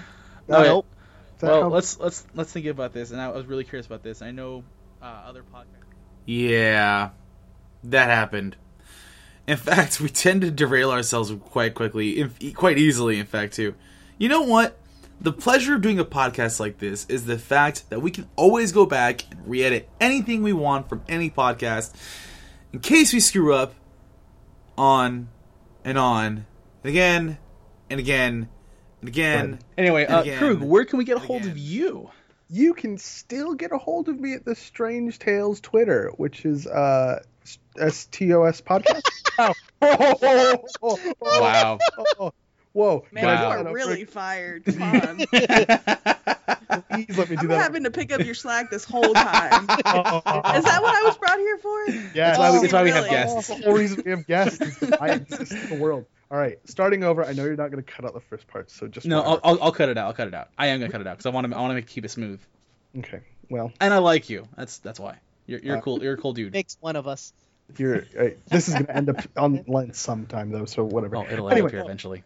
Okay. 0.48 0.68
Nope. 0.68 0.86
Well, 1.42 1.62
how- 1.62 1.68
let's 1.68 1.98
let's 1.98 2.24
let's 2.34 2.52
think 2.52 2.66
about 2.66 2.92
this. 2.92 3.10
And 3.10 3.20
I 3.20 3.28
was 3.28 3.46
really 3.46 3.64
curious 3.64 3.86
about 3.86 4.02
this. 4.02 4.22
I 4.22 4.30
know 4.30 4.64
uh, 5.02 5.04
other 5.26 5.42
podcasts. 5.42 5.82
Yeah, 6.26 7.10
that 7.84 8.08
happened. 8.08 8.56
In 9.52 9.58
fact, 9.58 10.00
we 10.00 10.08
tend 10.08 10.40
to 10.40 10.50
derail 10.50 10.90
ourselves 10.90 11.30
quite 11.50 11.74
quickly, 11.74 12.18
in, 12.18 12.54
quite 12.54 12.78
easily, 12.78 13.18
in 13.18 13.26
fact, 13.26 13.52
too. 13.52 13.74
You 14.16 14.30
know 14.30 14.40
what? 14.40 14.78
The 15.20 15.30
pleasure 15.30 15.74
of 15.74 15.82
doing 15.82 15.98
a 15.98 16.06
podcast 16.06 16.58
like 16.58 16.78
this 16.78 17.04
is 17.10 17.26
the 17.26 17.38
fact 17.38 17.90
that 17.90 18.00
we 18.00 18.10
can 18.10 18.30
always 18.34 18.72
go 18.72 18.86
back 18.86 19.30
and 19.30 19.46
re 19.46 19.62
edit 19.62 19.90
anything 20.00 20.42
we 20.42 20.54
want 20.54 20.88
from 20.88 21.02
any 21.06 21.28
podcast 21.28 21.92
in 22.72 22.80
case 22.80 23.12
we 23.12 23.20
screw 23.20 23.52
up 23.52 23.74
on 24.78 25.28
and 25.84 25.98
on, 25.98 26.46
and 26.82 26.90
again 26.90 27.36
and 27.90 28.00
again 28.00 28.48
and 29.00 29.08
again. 29.10 29.58
Anyway, 29.76 30.06
And 30.06 30.14
uh, 30.14 30.20
again, 30.20 30.38
Krug, 30.38 30.60
where 30.62 30.86
can 30.86 30.96
we 30.96 31.04
get 31.04 31.18
a 31.18 31.20
and 31.20 31.26
hold 31.26 31.44
of 31.44 31.58
you? 31.58 32.10
you 32.48 32.72
can 32.72 32.96
still 32.96 33.54
get 33.54 33.70
a 33.72 33.78
hold 33.78 34.08
of 34.08 34.18
me 34.18 34.32
at 34.32 34.44
the 34.46 34.54
Strange 34.54 35.18
Tales 35.18 35.60
Twitter, 35.60 36.10
which 36.16 36.46
is 36.46 36.66
uh 36.66 37.22
STOS 37.44 38.60
podcast. 38.60 39.02
oh. 39.82 41.04
Wow. 41.20 41.78
Whoa. 42.74 43.04
Man, 43.12 43.24
wow. 43.26 43.60
you 43.60 43.66
are 43.68 43.72
really 43.74 44.04
fired. 44.06 44.64
Come 44.64 44.82
on. 44.82 45.18
Please 46.90 47.18
let 47.18 47.28
me 47.28 47.36
do 47.36 47.42
I'm 47.42 47.48
that. 47.48 47.62
having 47.62 47.84
to 47.84 47.90
pick 47.90 48.12
up 48.12 48.20
your 48.24 48.34
slack 48.34 48.70
this 48.70 48.84
whole 48.84 49.12
time. 49.12 49.66
Oh. 49.84 50.56
Is 50.56 50.64
that 50.64 50.80
what 50.82 50.94
I 50.94 51.02
was 51.06 51.18
brought 51.18 51.38
here 51.38 51.58
for? 51.58 51.86
Yeah, 52.14 52.34
That's 52.34 52.38
why 52.38 52.50
we- 52.52 52.58
that's 52.60 52.72
why 52.72 52.82
we 52.84 52.90
have 52.90 53.10
guests. 53.10 53.34
That's 53.34 53.60
the 53.60 53.66
whole 53.66 53.76
reason 53.76 54.02
we 54.04 54.10
have 54.12 54.26
guests. 54.26 54.60
is 54.60 54.76
'cause 54.78 54.92
I 54.92 55.08
exist 55.10 55.52
in 55.52 55.68
the 55.70 55.76
world. 55.76 56.06
All 56.30 56.38
right, 56.38 56.58
starting 56.64 57.04
over. 57.04 57.24
I 57.24 57.32
know 57.34 57.44
you're 57.44 57.56
not 57.56 57.70
going 57.70 57.82
to 57.84 57.90
cut 57.92 58.06
out 58.06 58.14
the 58.14 58.20
first 58.20 58.46
part, 58.46 58.70
so 58.70 58.88
just 58.88 59.06
No. 59.06 59.20
I'll, 59.20 59.40
I'll, 59.44 59.62
I'll 59.64 59.72
cut 59.72 59.90
it 59.90 59.98
out. 59.98 60.06
I'll 60.06 60.14
cut 60.14 60.28
it 60.28 60.34
out. 60.34 60.48
I 60.56 60.68
am 60.68 60.80
gonna 60.80 60.90
cut 60.90 61.02
it 61.02 61.06
out 61.06 61.18
because 61.18 61.26
I 61.26 61.30
want 61.30 61.50
to. 61.50 61.54
I 61.56 61.60
want 61.60 61.76
to 61.76 61.82
keep 61.82 62.04
it 62.06 62.10
smooth. 62.10 62.40
okay. 62.98 63.20
Well, 63.50 63.70
And 63.80 63.92
I 63.92 63.98
like 63.98 64.30
you. 64.30 64.48
That's 64.56 64.78
that's 64.78 64.98
why. 64.98 65.18
You're 65.52 65.60
you're 65.60 65.76
Uh, 65.76 65.80
cool. 65.82 66.02
You're 66.02 66.14
a 66.14 66.16
cool 66.16 66.32
dude. 66.32 66.52
Makes 66.54 66.78
one 66.80 66.96
of 66.96 67.06
us. 67.06 67.32
you're. 67.76 67.98
Uh, 68.18 68.30
this 68.48 68.68
is 68.68 68.74
going 68.74 68.86
to 68.86 68.96
end 68.96 69.10
up 69.10 69.16
on 69.36 69.62
length 69.68 69.96
sometime 69.96 70.50
though, 70.50 70.64
so 70.64 70.82
whatever. 70.84 71.16
Oh, 71.18 71.26
it'll 71.30 71.48
end 71.48 71.52
Anyway. 71.58 71.66
up 71.68 71.72
here 71.72 71.80
eventually. 71.82 72.22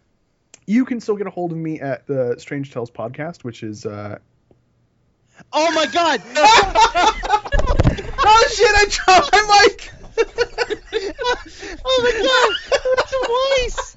You 0.66 0.84
can 0.84 1.00
still 1.00 1.16
get 1.16 1.26
a 1.26 1.30
hold 1.30 1.50
of 1.52 1.58
me 1.58 1.80
at 1.80 2.06
the 2.06 2.36
Strange 2.38 2.72
Tales 2.72 2.90
podcast, 2.90 3.42
which 3.42 3.62
is 3.64 3.84
uh, 3.84 4.18
Oh 5.52 5.72
my 5.72 5.86
god! 5.86 6.22
oh 8.18 8.48
shit! 8.54 8.70
I 8.74 8.86
dropped 8.88 9.32
my 9.32 9.64
mic. 9.66 9.92
oh 11.84 12.00
my 12.02 12.12
god! 12.22 13.66
Twice! 13.66 13.96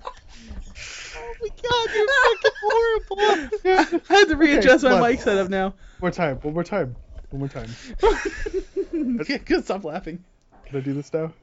Oh 1.17 1.33
my 1.41 1.49
god, 1.63 1.87
you're 1.95 2.07
fucking 2.25 2.55
horrible! 2.61 4.01
I 4.09 4.13
had 4.19 4.27
to 4.29 4.35
readjust 4.35 4.83
Okay, 4.83 4.93
my 4.93 4.99
look. 5.01 5.09
mic 5.11 5.21
setup 5.21 5.49
now. 5.49 5.65
one 5.69 5.73
more 6.01 6.11
time, 6.11 6.35
one 6.37 6.53
more 6.53 6.63
time, 6.63 6.95
one 7.29 7.39
more 7.39 7.47
time. 7.47 7.69
okay, 9.21 9.37
good. 9.39 9.65
Stop 9.65 9.83
laughing. 9.83 10.23
Can 10.65 10.77
I 10.77 10.81
do 10.81 10.93
this 10.93 11.13
now? 11.13 11.33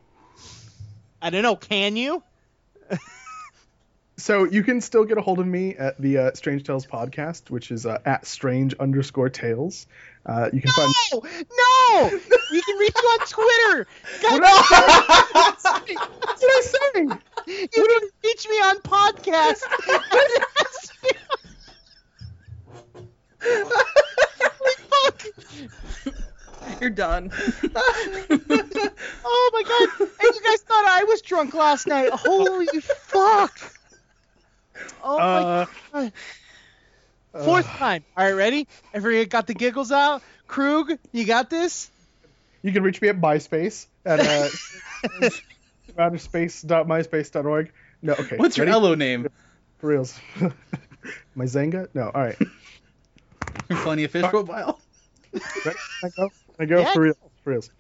I 1.23 1.31
don't 1.31 1.43
know. 1.43 1.57
Can 1.57 1.97
you? 1.97 2.23
So 4.19 4.45
you 4.45 4.62
can 4.62 4.81
still 4.81 5.05
get 5.05 5.19
a 5.19 5.21
hold 5.21 5.40
of 5.40 5.47
me 5.47 5.75
at 5.76 6.00
the 6.00 6.16
uh, 6.16 6.31
Strange 6.33 6.62
Tales 6.64 6.87
podcast, 6.87 7.50
which 7.50 7.71
is 7.71 7.85
uh, 7.85 7.99
at 8.07 8.26
strange 8.26 8.75
underscore 8.76 9.28
tales. 9.28 9.87
Uh, 10.25 10.49
you 10.55 10.62
can 10.62 10.71
find 10.73 10.90
No! 11.12 11.21
No! 11.21 12.09
No, 12.09 12.19
you 12.50 12.62
can 12.62 12.78
reach 12.78 12.95
you 12.97 13.09
on 13.09 13.19
Twitter. 13.26 13.87
God, 14.23 14.40
What 14.40 15.87
did 16.40 16.50
I 16.50 16.62
say? 16.62 17.02
you 17.47 17.69
can 17.69 18.11
reach 18.25 18.49
me 18.49 18.57
on 18.57 18.78
podcast. 18.78 19.61
Holy 25.35 25.68
fuck. 25.68 26.14
You're 26.80 26.90
done. 26.90 27.30
Oh 29.28 29.50
my 29.52 29.62
god! 29.62 29.88
And 30.00 30.35
you 30.35 30.40
guys 30.42 30.61
thought 30.62 30.85
I 30.87 31.04
was 31.04 31.21
drunk 31.23 31.54
last 31.54 31.87
night. 31.87 32.11
Holy 32.12 32.66
fuck! 32.80 33.59
Oh 35.02 35.18
Uh, 35.18 35.66
my 35.92 36.11
god! 37.33 37.45
Fourth 37.45 37.66
time. 37.66 38.04
All 38.16 38.25
right, 38.25 38.33
ready? 38.33 38.66
Everybody 38.95 39.26
got 39.26 39.47
the 39.47 39.54
giggles 39.54 39.92
out. 39.92 40.23
Krug, 40.47 40.92
you 41.12 41.25
got 41.26 41.50
this. 41.50 41.90
You 42.62 42.73
can 42.73 42.83
reach 42.83 43.00
me 43.02 43.09
at 43.09 43.21
MySpace 43.21 43.87
at 44.04 44.21
uh, 44.21 44.49
outerspace.myspace.org. 45.99 47.73
No, 48.02 48.12
okay. 48.14 48.37
What's 48.37 48.56
your 48.56 48.66
ready? 48.66 48.75
Elo 48.75 48.95
name? 48.95 49.28
For 49.78 49.88
reals. 49.88 50.18
My 51.35 51.45
Zenga? 51.45 51.88
No, 51.95 52.11
all 52.14 52.23
right. 52.23 52.38
Funny 53.85 54.04
a 54.04 54.09
fish 54.09 54.25
profile. 54.25 54.80
Ready? 55.64 55.78
Can 56.00 56.05
I 56.05 56.09
go? 56.16 56.28
Can 56.28 56.33
I 56.61 56.64
go? 56.66 56.81
Yeah. 56.81 56.93
For 56.93 57.00
real. 57.00 57.14
For 57.45 57.50
reals. 57.50 57.71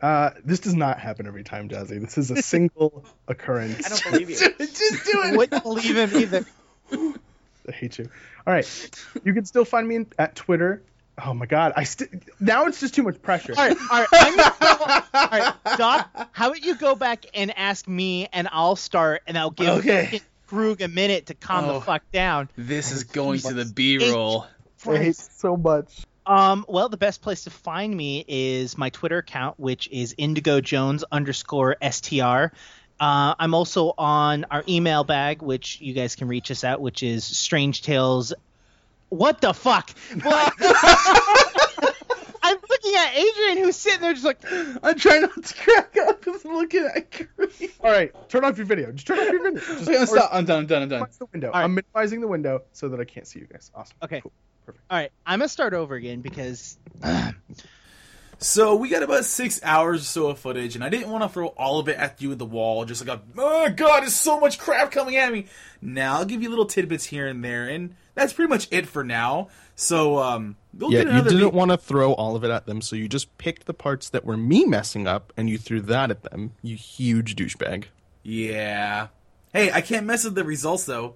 Uh, 0.00 0.30
this 0.44 0.60
does 0.60 0.74
not 0.74 1.00
happen 1.00 1.26
every 1.26 1.42
time, 1.42 1.68
Jazzy. 1.68 2.00
This 2.00 2.18
is 2.18 2.30
a 2.30 2.36
single 2.42 3.04
occurrence. 3.26 3.84
I 3.84 3.88
don't 3.88 4.12
believe 4.12 4.30
you. 4.30 4.36
Just 4.58 5.04
do 5.06 5.22
it. 5.22 5.26
I 5.32 5.36
wouldn't 5.36 5.62
believe 5.62 5.96
him 5.96 6.10
either. 6.16 6.46
I 6.92 7.72
hate 7.72 7.98
you. 7.98 8.08
All 8.46 8.52
right. 8.54 9.04
You 9.24 9.34
can 9.34 9.44
still 9.44 9.64
find 9.64 9.86
me 9.86 9.96
in, 9.96 10.06
at 10.18 10.34
Twitter. 10.36 10.82
Oh 11.22 11.34
my 11.34 11.46
God. 11.46 11.72
I 11.76 11.82
st- 11.82 12.22
now 12.40 12.66
it's 12.66 12.78
just 12.78 12.94
too 12.94 13.02
much 13.02 13.20
pressure. 13.20 13.52
All 13.58 13.66
right, 13.68 13.76
all 13.90 13.98
right. 13.98 14.08
I'm 14.12 14.36
gonna 14.36 14.54
go, 14.60 15.02
all 15.14 15.28
right, 15.32 15.54
Doc. 15.76 16.28
How 16.32 16.46
about 16.46 16.64
you 16.64 16.76
go 16.76 16.94
back 16.94 17.26
and 17.34 17.52
ask 17.58 17.88
me, 17.88 18.28
and 18.32 18.48
I'll 18.52 18.76
start, 18.76 19.22
and 19.26 19.36
I'll 19.36 19.50
give 19.50 19.78
Okay. 19.80 20.20
Krug 20.46 20.80
a 20.80 20.86
minute 20.88 21.26
to 21.26 21.34
calm 21.34 21.64
Oh. 21.64 21.74
the 21.74 21.80
fuck 21.80 22.08
down. 22.12 22.48
This 22.56 22.92
is 22.92 23.02
going 23.04 23.40
to 23.40 23.52
the 23.52 23.64
B-roll. 23.64 24.46
I 24.86 24.96
hate 24.96 25.16
so 25.16 25.56
much. 25.56 26.06
Um, 26.28 26.66
well, 26.68 26.90
the 26.90 26.98
best 26.98 27.22
place 27.22 27.44
to 27.44 27.50
find 27.50 27.96
me 27.96 28.22
is 28.28 28.76
my 28.76 28.90
Twitter 28.90 29.18
account, 29.18 29.58
which 29.58 29.88
is 29.90 30.14
Indigo 30.18 30.60
Jones 30.60 31.02
underscore 31.10 31.76
str. 31.90 32.52
Uh, 33.00 33.34
I'm 33.38 33.54
also 33.54 33.94
on 33.96 34.44
our 34.50 34.62
email 34.68 35.04
bag, 35.04 35.40
which 35.40 35.80
you 35.80 35.94
guys 35.94 36.16
can 36.16 36.28
reach 36.28 36.50
us 36.50 36.64
at, 36.64 36.82
which 36.82 37.02
is 37.02 37.24
Strange 37.24 37.80
Tales. 37.80 38.34
What 39.08 39.40
the 39.40 39.54
fuck? 39.54 39.90
Well, 40.22 40.52
I'm 42.42 42.58
looking 42.68 42.94
at 42.94 43.16
Adrian, 43.16 43.58
who's 43.64 43.76
sitting 43.76 44.00
there 44.00 44.12
just 44.12 44.24
like, 44.24 44.40
I'm 44.82 44.98
trying 44.98 45.22
not 45.22 45.42
to 45.42 45.54
crack 45.54 45.96
up 45.96 46.22
because 46.22 46.44
I'm 46.44 46.56
looking 46.56 46.84
at 46.94 47.10
Kareem. 47.10 47.70
All 47.80 47.90
right. 47.90 48.12
Turn 48.28 48.44
off 48.44 48.58
your 48.58 48.66
video. 48.66 48.92
Just 48.92 49.06
turn 49.06 49.18
off 49.18 49.30
your 49.32 49.42
video. 49.42 49.60
Just 49.78 49.88
Okay, 49.88 49.96
I'm, 49.96 50.02
or 50.02 50.06
stop. 50.06 50.30
I'm 50.32 50.44
done. 50.44 50.58
I'm 50.60 50.66
done. 50.66 50.82
I'm 50.82 50.88
done. 50.88 50.98
minimize 50.98 51.18
the 51.18 51.26
window. 51.32 51.50
right. 51.52 51.64
I'm 51.64 51.74
minimizing 51.74 52.20
the 52.20 52.28
window 52.28 52.62
so 52.72 52.88
that 52.90 53.00
I 53.00 53.04
can't 53.04 53.26
see 53.26 53.38
you 53.38 53.46
guys. 53.46 53.70
Awesome. 53.74 53.96
Okay. 54.02 54.20
Cool. 54.20 54.32
Perfect. 54.68 54.84
all 54.90 54.98
right, 54.98 55.12
I'm 55.26 55.38
gonna 55.40 55.48
start 55.48 55.72
over 55.74 55.94
again 55.94 56.20
because 56.20 56.78
So 58.40 58.76
we 58.76 58.88
got 58.88 59.02
about 59.02 59.24
six 59.24 59.58
hours 59.64 60.02
or 60.02 60.04
so 60.04 60.28
of 60.28 60.38
footage, 60.38 60.76
and 60.76 60.84
I 60.84 60.88
didn't 60.90 61.10
want 61.10 61.24
to 61.24 61.28
throw 61.28 61.48
all 61.48 61.80
of 61.80 61.88
it 61.88 61.96
at 61.96 62.22
you 62.22 62.30
at 62.30 62.38
the 62.38 62.46
wall, 62.46 62.84
just 62.84 63.04
like, 63.04 63.18
a, 63.18 63.20
oh 63.36 63.68
god, 63.70 64.02
there's 64.02 64.14
so 64.14 64.38
much 64.38 64.60
crap 64.60 64.92
coming 64.92 65.16
at 65.16 65.32
me. 65.32 65.46
Now 65.82 66.18
I'll 66.18 66.24
give 66.24 66.40
you 66.40 66.48
little 66.48 66.66
tidbits 66.66 67.06
here 67.06 67.26
and 67.26 67.42
there, 67.44 67.68
and 67.68 67.96
that's 68.14 68.32
pretty 68.32 68.48
much 68.48 68.68
it 68.70 68.86
for 68.86 69.02
now. 69.02 69.48
So 69.74 70.18
um, 70.18 70.56
we'll 70.72 70.92
Yeah, 70.92 71.02
get 71.04 71.14
you 71.14 71.22
didn't 71.22 71.50
vi- 71.50 71.56
want 71.56 71.72
to 71.72 71.76
throw 71.76 72.12
all 72.12 72.36
of 72.36 72.44
it 72.44 72.50
at 72.50 72.66
them, 72.66 72.80
so 72.80 72.94
you 72.94 73.08
just 73.08 73.36
picked 73.38 73.66
the 73.66 73.74
parts 73.74 74.08
that 74.10 74.24
were 74.24 74.36
me 74.36 74.64
messing 74.66 75.08
up 75.08 75.32
and 75.36 75.50
you 75.50 75.58
threw 75.58 75.80
that 75.82 76.10
at 76.12 76.22
them. 76.22 76.52
You 76.62 76.76
huge 76.76 77.34
douchebag. 77.34 77.84
Yeah. 78.22 79.08
Hey, 79.52 79.72
I 79.72 79.80
can't 79.80 80.06
mess 80.06 80.22
with 80.24 80.36
the 80.36 80.44
results 80.44 80.84
though. 80.84 81.14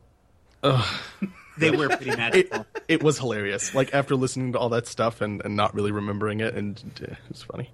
they 1.58 1.70
were 1.70 1.88
pretty 1.88 2.10
It, 2.10 2.16
magical. 2.18 2.66
it 2.88 3.02
was 3.02 3.18
hilarious. 3.18 3.74
Like 3.74 3.92
after 3.94 4.14
listening 4.16 4.52
to 4.52 4.58
all 4.58 4.68
that 4.70 4.86
stuff 4.86 5.20
and, 5.20 5.42
and 5.44 5.56
not 5.56 5.74
really 5.74 5.92
remembering 5.92 6.40
it, 6.40 6.54
and 6.54 6.82
uh, 7.00 7.12
it 7.12 7.18
was 7.28 7.42
funny. 7.42 7.70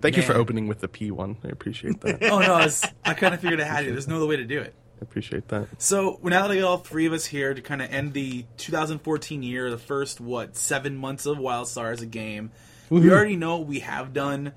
Thank 0.00 0.16
you 0.16 0.22
for 0.22 0.34
opening 0.34 0.66
with 0.66 0.80
the 0.80 0.88
P 0.88 1.10
one. 1.12 1.36
I 1.44 1.48
appreciate 1.48 2.00
that. 2.00 2.22
Oh 2.30 2.40
no, 2.40 2.58
it's, 2.58 2.84
I 3.04 3.14
kind 3.14 3.34
of 3.34 3.40
figured 3.40 3.60
I 3.60 3.64
had 3.64 3.84
to. 3.84 3.92
There's 3.92 4.08
no 4.08 4.16
other 4.16 4.26
way 4.26 4.36
to 4.36 4.44
do 4.44 4.60
it. 4.60 4.74
I 5.00 5.02
appreciate 5.02 5.48
that. 5.48 5.68
So 5.78 6.18
we're 6.22 6.30
now 6.30 6.46
got 6.48 6.58
all 6.62 6.78
three 6.78 7.06
of 7.06 7.12
us 7.12 7.24
here 7.26 7.54
to 7.54 7.60
kind 7.60 7.80
of 7.82 7.90
end 7.92 8.12
the 8.12 8.44
2014 8.56 9.42
year, 9.42 9.70
the 9.70 9.78
first 9.78 10.20
what 10.20 10.56
seven 10.56 10.96
months 10.96 11.26
of 11.26 11.38
WildStar 11.38 11.92
as 11.92 12.02
a 12.02 12.06
game. 12.06 12.50
We 12.90 13.10
already 13.10 13.36
know 13.36 13.58
what 13.58 13.68
we 13.68 13.80
have 13.80 14.12
done. 14.12 14.52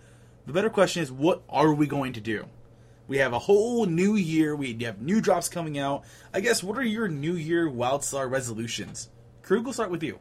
The 0.46 0.54
better 0.54 0.70
question 0.70 1.02
is, 1.02 1.12
what 1.12 1.42
are 1.50 1.74
we 1.74 1.88
going 1.88 2.14
to 2.14 2.22
do? 2.22 2.46
We 3.08 3.20
have 3.20 3.34
a 3.34 3.40
whole 3.40 3.86
new 3.86 4.16
year. 4.16 4.56
We 4.56 4.76
have 4.84 5.02
new 5.02 5.22
drops 5.22 5.48
coming 5.50 5.78
out. 5.78 6.06
I 6.34 6.40
guess 6.40 6.64
what 6.64 6.78
are 6.78 6.84
your 6.84 7.08
New 7.08 7.36
Year 7.36 7.70
WildStar 7.70 8.30
resolutions? 8.30 9.10
Krug, 9.44 9.64
we'll 9.64 9.74
start 9.74 9.92
with 9.92 10.02
you. 10.02 10.20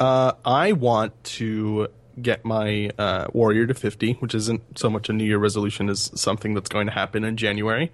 Uh, 0.00 0.32
I 0.44 0.72
want 0.72 1.22
to 1.24 1.88
get 2.20 2.44
my 2.44 2.90
uh, 2.98 3.26
warrior 3.32 3.66
to 3.66 3.74
50, 3.74 4.14
which 4.14 4.34
isn't 4.34 4.78
so 4.78 4.88
much 4.88 5.08
a 5.08 5.12
New 5.12 5.24
Year 5.24 5.38
resolution 5.38 5.90
as 5.90 6.10
something 6.14 6.54
that's 6.54 6.68
going 6.68 6.86
to 6.86 6.92
happen 6.92 7.22
in 7.22 7.36
January, 7.36 7.92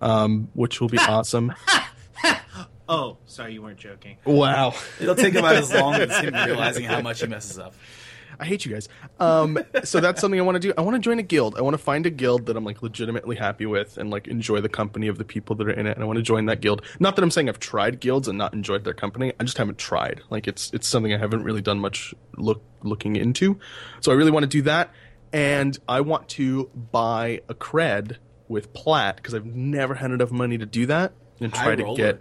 um, 0.00 0.48
which 0.54 0.80
will 0.80 0.88
be 0.88 0.98
awesome. 1.08 1.52
oh, 2.88 3.18
sorry, 3.26 3.52
you 3.52 3.62
weren't 3.62 3.78
joking. 3.78 4.16
Wow. 4.24 4.74
It'll 4.98 5.14
take 5.14 5.34
about 5.34 5.56
as 5.56 5.72
long 5.72 5.94
as 5.94 6.16
him 6.18 6.34
realizing 6.46 6.84
how 6.84 7.02
much 7.02 7.20
he 7.20 7.26
messes 7.26 7.58
up. 7.58 7.74
I 8.44 8.46
hate 8.46 8.66
you 8.66 8.72
guys. 8.74 8.90
Um, 9.18 9.58
so 9.84 10.00
that's 10.00 10.20
something 10.20 10.38
I 10.38 10.42
want 10.42 10.56
to 10.56 10.60
do. 10.60 10.74
I 10.76 10.82
want 10.82 10.96
to 10.96 11.00
join 11.00 11.18
a 11.18 11.22
guild. 11.22 11.56
I 11.56 11.62
want 11.62 11.72
to 11.72 11.78
find 11.82 12.04
a 12.04 12.10
guild 12.10 12.44
that 12.44 12.56
I'm 12.58 12.64
like 12.64 12.82
legitimately 12.82 13.36
happy 13.36 13.64
with 13.64 13.96
and 13.96 14.10
like 14.10 14.28
enjoy 14.28 14.60
the 14.60 14.68
company 14.68 15.08
of 15.08 15.16
the 15.16 15.24
people 15.24 15.56
that 15.56 15.66
are 15.66 15.70
in 15.72 15.86
it. 15.86 15.92
And 15.96 16.02
I 16.02 16.06
want 16.06 16.18
to 16.18 16.22
join 16.22 16.44
that 16.46 16.60
guild. 16.60 16.82
Not 17.00 17.16
that 17.16 17.22
I'm 17.22 17.30
saying 17.30 17.48
I've 17.48 17.58
tried 17.58 18.00
guilds 18.00 18.28
and 18.28 18.36
not 18.36 18.52
enjoyed 18.52 18.84
their 18.84 18.92
company. 18.92 19.32
I 19.40 19.44
just 19.44 19.56
haven't 19.56 19.78
tried. 19.78 20.20
Like 20.28 20.46
it's 20.46 20.70
it's 20.74 20.86
something 20.86 21.14
I 21.14 21.16
haven't 21.16 21.42
really 21.42 21.62
done 21.62 21.78
much 21.78 22.14
look 22.36 22.62
looking 22.82 23.16
into. 23.16 23.58
So 24.00 24.12
I 24.12 24.14
really 24.14 24.30
want 24.30 24.42
to 24.44 24.48
do 24.48 24.60
that. 24.62 24.90
And 25.32 25.78
I 25.88 26.02
want 26.02 26.28
to 26.30 26.70
buy 26.92 27.40
a 27.48 27.54
cred 27.54 28.18
with 28.46 28.74
plat 28.74 29.16
because 29.16 29.32
I've 29.32 29.46
never 29.46 29.94
had 29.94 30.10
enough 30.10 30.30
money 30.30 30.58
to 30.58 30.66
do 30.66 30.84
that 30.86 31.12
and 31.40 31.54
High 31.56 31.64
try 31.64 31.76
to 31.76 31.82
roller. 31.82 31.96
get. 31.96 32.20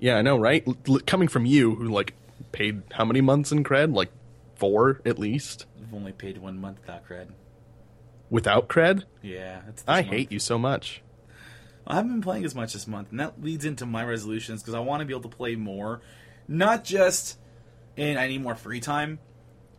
Yeah, 0.00 0.16
I 0.16 0.22
know, 0.22 0.36
right? 0.36 0.62
L- 0.86 1.00
coming 1.06 1.28
from 1.28 1.46
you, 1.46 1.74
who 1.76 1.88
like 1.88 2.12
paid 2.52 2.82
how 2.92 3.06
many 3.06 3.22
months 3.22 3.52
in 3.52 3.64
cred? 3.64 3.94
Like 3.94 4.10
four 4.54 5.00
at 5.04 5.18
least 5.18 5.66
I've 5.82 5.94
only 5.94 6.12
paid 6.12 6.38
one 6.38 6.58
month 6.60 6.78
without 6.80 7.06
cred. 7.06 7.28
without 8.30 8.68
cred. 8.68 9.04
Yeah. 9.22 9.62
I 9.86 10.02
hate 10.02 10.32
you 10.32 10.38
so 10.38 10.58
much. 10.58 11.02
I 11.86 11.96
haven't 11.96 12.12
been 12.12 12.22
playing 12.22 12.44
as 12.44 12.54
much 12.54 12.74
this 12.74 12.86
month, 12.86 13.10
and 13.10 13.18
that 13.18 13.42
leads 13.42 13.64
into 13.64 13.84
my 13.86 14.04
resolutions 14.04 14.62
because 14.62 14.74
I 14.74 14.78
want 14.78 15.00
to 15.00 15.04
be 15.04 15.12
able 15.12 15.28
to 15.28 15.36
play 15.36 15.56
more, 15.56 16.00
not 16.46 16.84
just 16.84 17.38
in 17.96 18.16
I 18.16 18.28
need 18.28 18.40
more 18.40 18.54
free 18.54 18.78
time, 18.80 19.18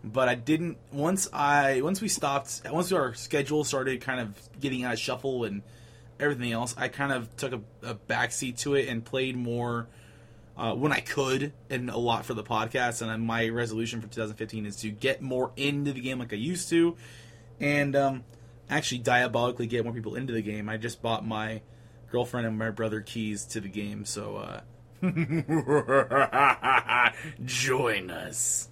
but 0.04 0.28
I 0.28 0.36
didn't 0.36 0.78
once 0.92 1.30
I 1.32 1.82
once 1.82 2.02
we 2.02 2.10
stopped 2.10 2.62
once 2.70 2.92
our 2.92 3.14
schedule 3.14 3.64
started 3.64 4.02
kind 4.02 4.20
of 4.20 4.60
getting 4.60 4.84
out 4.84 4.94
of 4.94 5.00
shuffle 5.00 5.46
and 5.46 5.62
everything 6.20 6.52
else, 6.52 6.76
I 6.78 6.90
kind 6.90 7.14
of 7.14 7.36
took 7.38 7.54
a, 7.54 7.62
a 7.82 7.96
backseat 7.96 8.58
to 8.60 8.76
it 8.76 8.90
and 8.90 9.04
played 9.04 9.38
more 9.38 9.88
uh, 10.58 10.74
when 10.74 10.92
I 10.92 11.00
could, 11.00 11.54
and 11.70 11.90
a 11.90 11.98
lot 11.98 12.26
for 12.26 12.34
the 12.34 12.44
podcast. 12.44 13.08
And 13.08 13.26
my 13.26 13.48
resolution 13.50 14.02
for 14.02 14.08
2015 14.08 14.66
is 14.66 14.76
to 14.78 14.90
get 14.90 15.22
more 15.22 15.52
into 15.56 15.94
the 15.94 16.02
game 16.02 16.20
like 16.20 16.34
I 16.34 16.38
used 16.38 16.70
to, 16.70 16.96
and 17.60 17.96
um, 17.96 18.24
actually 18.70 19.00
diabolically 19.00 19.68
get 19.68 19.84
more 19.84 19.94
people 19.94 20.16
into 20.16 20.34
the 20.34 20.42
game. 20.42 20.70
I 20.70 20.78
just 20.78 21.02
bought 21.02 21.26
my 21.26 21.62
girlfriend 22.12 22.48
and 22.48 22.58
my 22.58 22.70
brother 22.70 23.02
keys 23.02 23.46
to 23.46 23.60
the 23.60 23.70
game, 23.70 24.06
so 24.06 24.38
uh, 24.38 24.62
join 27.46 28.10
us. 28.12 28.70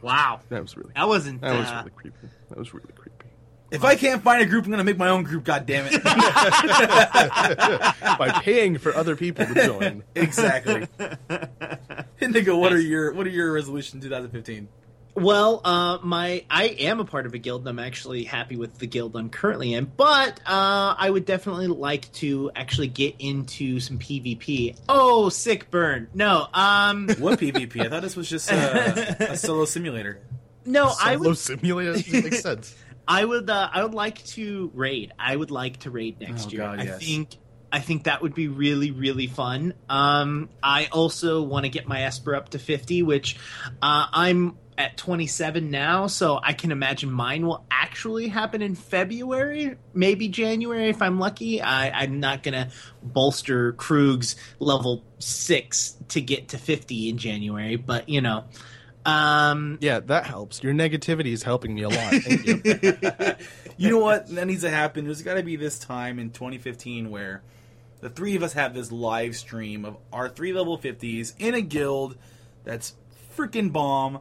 Wow, 0.00 0.40
That 0.48 0.62
was 0.62 0.76
really 0.76 0.90
that 0.96 1.06
wasn't. 1.06 1.42
that 1.42 1.56
was 1.56 1.68
uh, 1.68 1.74
really 1.84 1.90
creepy. 1.90 2.28
That 2.48 2.58
was 2.58 2.74
really 2.74 2.92
creepy. 2.96 3.11
If 3.72 3.84
I 3.84 3.96
can't 3.96 4.22
find 4.22 4.40
a 4.42 4.46
group, 4.46 4.64
I'm 4.66 4.70
gonna 4.70 4.84
make 4.84 4.98
my 4.98 5.08
own 5.08 5.22
group. 5.24 5.44
God 5.44 5.66
damn 5.66 5.86
it! 5.90 6.02
By 8.18 8.40
paying 8.42 8.78
for 8.78 8.94
other 8.94 9.16
people 9.16 9.46
to 9.46 9.54
join. 9.54 10.02
exactly. 10.14 10.86
Indigo, 12.20 12.56
what 12.58 12.72
are 12.72 12.80
your 12.80 13.12
what 13.12 13.26
are 13.26 13.30
your 13.30 13.52
resolutions 13.52 14.02
2015? 14.04 14.68
Well, 15.14 15.60
uh, 15.64 15.98
my 16.02 16.44
I 16.50 16.64
am 16.68 16.98
a 17.00 17.04
part 17.04 17.26
of 17.26 17.34
a 17.34 17.38
guild. 17.38 17.62
and 17.62 17.68
I'm 17.68 17.78
actually 17.78 18.24
happy 18.24 18.56
with 18.56 18.78
the 18.78 18.86
guild 18.86 19.14
I'm 19.16 19.28
currently 19.28 19.74
in, 19.74 19.84
but 19.96 20.40
uh, 20.46 20.94
I 20.96 21.10
would 21.10 21.26
definitely 21.26 21.66
like 21.66 22.10
to 22.14 22.50
actually 22.56 22.88
get 22.88 23.16
into 23.18 23.78
some 23.80 23.98
PvP. 23.98 24.78
Oh, 24.88 25.28
sick 25.28 25.70
burn! 25.70 26.08
No, 26.14 26.46
um, 26.54 27.08
What 27.18 27.38
PvP? 27.40 27.84
I 27.84 27.88
thought 27.90 28.00
this 28.02 28.16
was 28.16 28.28
just 28.30 28.50
uh, 28.52 29.14
a 29.20 29.36
solo 29.36 29.64
simulator. 29.66 30.20
no, 30.64 30.86
I 30.98 31.16
Solo 31.16 31.28
would, 31.30 31.38
simulator 31.38 31.92
doesn't 31.92 32.32
sense. 32.34 32.74
I 33.06 33.24
would, 33.24 33.48
uh, 33.50 33.68
I 33.72 33.82
would 33.82 33.94
like 33.94 34.24
to 34.26 34.70
raid. 34.74 35.12
I 35.18 35.34
would 35.34 35.50
like 35.50 35.78
to 35.80 35.90
raid 35.90 36.20
next 36.20 36.46
Oh, 36.46 36.50
year. 36.50 36.60
God, 36.60 36.80
I 36.80 36.84
yes. 36.84 36.98
think, 37.04 37.28
I 37.72 37.80
think 37.80 38.04
that 38.04 38.22
would 38.22 38.34
be 38.34 38.48
really, 38.48 38.90
really 38.90 39.26
fun. 39.26 39.74
Um, 39.88 40.50
I 40.62 40.86
also 40.92 41.42
want 41.42 41.64
to 41.64 41.70
get 41.70 41.88
my 41.88 42.02
Esper 42.02 42.34
up 42.34 42.50
to 42.50 42.58
fifty, 42.58 43.02
which 43.02 43.36
uh, 43.82 44.06
I'm 44.12 44.58
at 44.78 44.96
27 44.96 45.70
now, 45.70 46.06
so 46.06 46.40
I 46.42 46.54
can 46.54 46.72
imagine 46.72 47.10
mine 47.10 47.46
will 47.46 47.64
actually 47.70 48.28
happen 48.28 48.62
in 48.62 48.74
February, 48.74 49.76
maybe 49.92 50.28
January 50.28 50.88
if 50.88 51.02
I'm 51.02 51.18
lucky. 51.18 51.60
I, 51.60 51.90
I'm 51.90 52.20
not 52.20 52.42
gonna 52.42 52.70
bolster 53.02 53.72
Krug's 53.74 54.34
level 54.58 55.04
six 55.18 55.96
to 56.08 56.20
get 56.20 56.48
to 56.48 56.58
50 56.58 57.10
in 57.10 57.18
January, 57.18 57.76
but 57.76 58.08
you 58.08 58.20
know, 58.22 58.44
um, 59.04 59.78
Yeah, 59.80 60.00
that 60.00 60.26
helps. 60.26 60.62
Your 60.62 60.74
negativity 60.74 61.32
is 61.32 61.42
helping 61.42 61.74
me 61.74 61.82
a 61.82 61.88
lot. 61.88 62.12
Thank 62.14 62.46
you. 62.46 63.34
You 63.78 63.88
know 63.90 63.98
what? 63.98 64.28
That 64.28 64.46
needs 64.46 64.62
to 64.62 64.70
happen. 64.70 65.06
There's 65.06 65.22
got 65.22 65.34
to 65.34 65.42
be 65.42 65.56
this 65.56 65.78
time 65.78 66.18
in 66.18 66.30
2015 66.30 67.10
where 67.10 67.42
the 68.00 68.10
three 68.10 68.36
of 68.36 68.42
us 68.42 68.52
have 68.52 68.74
this 68.74 68.92
live 68.92 69.34
stream 69.34 69.84
of 69.84 69.96
our 70.12 70.28
three 70.28 70.52
level 70.52 70.78
50s 70.78 71.34
in 71.38 71.54
a 71.54 71.62
guild 71.62 72.16
that's 72.64 72.94
freaking 73.36 73.72
bomb, 73.72 74.20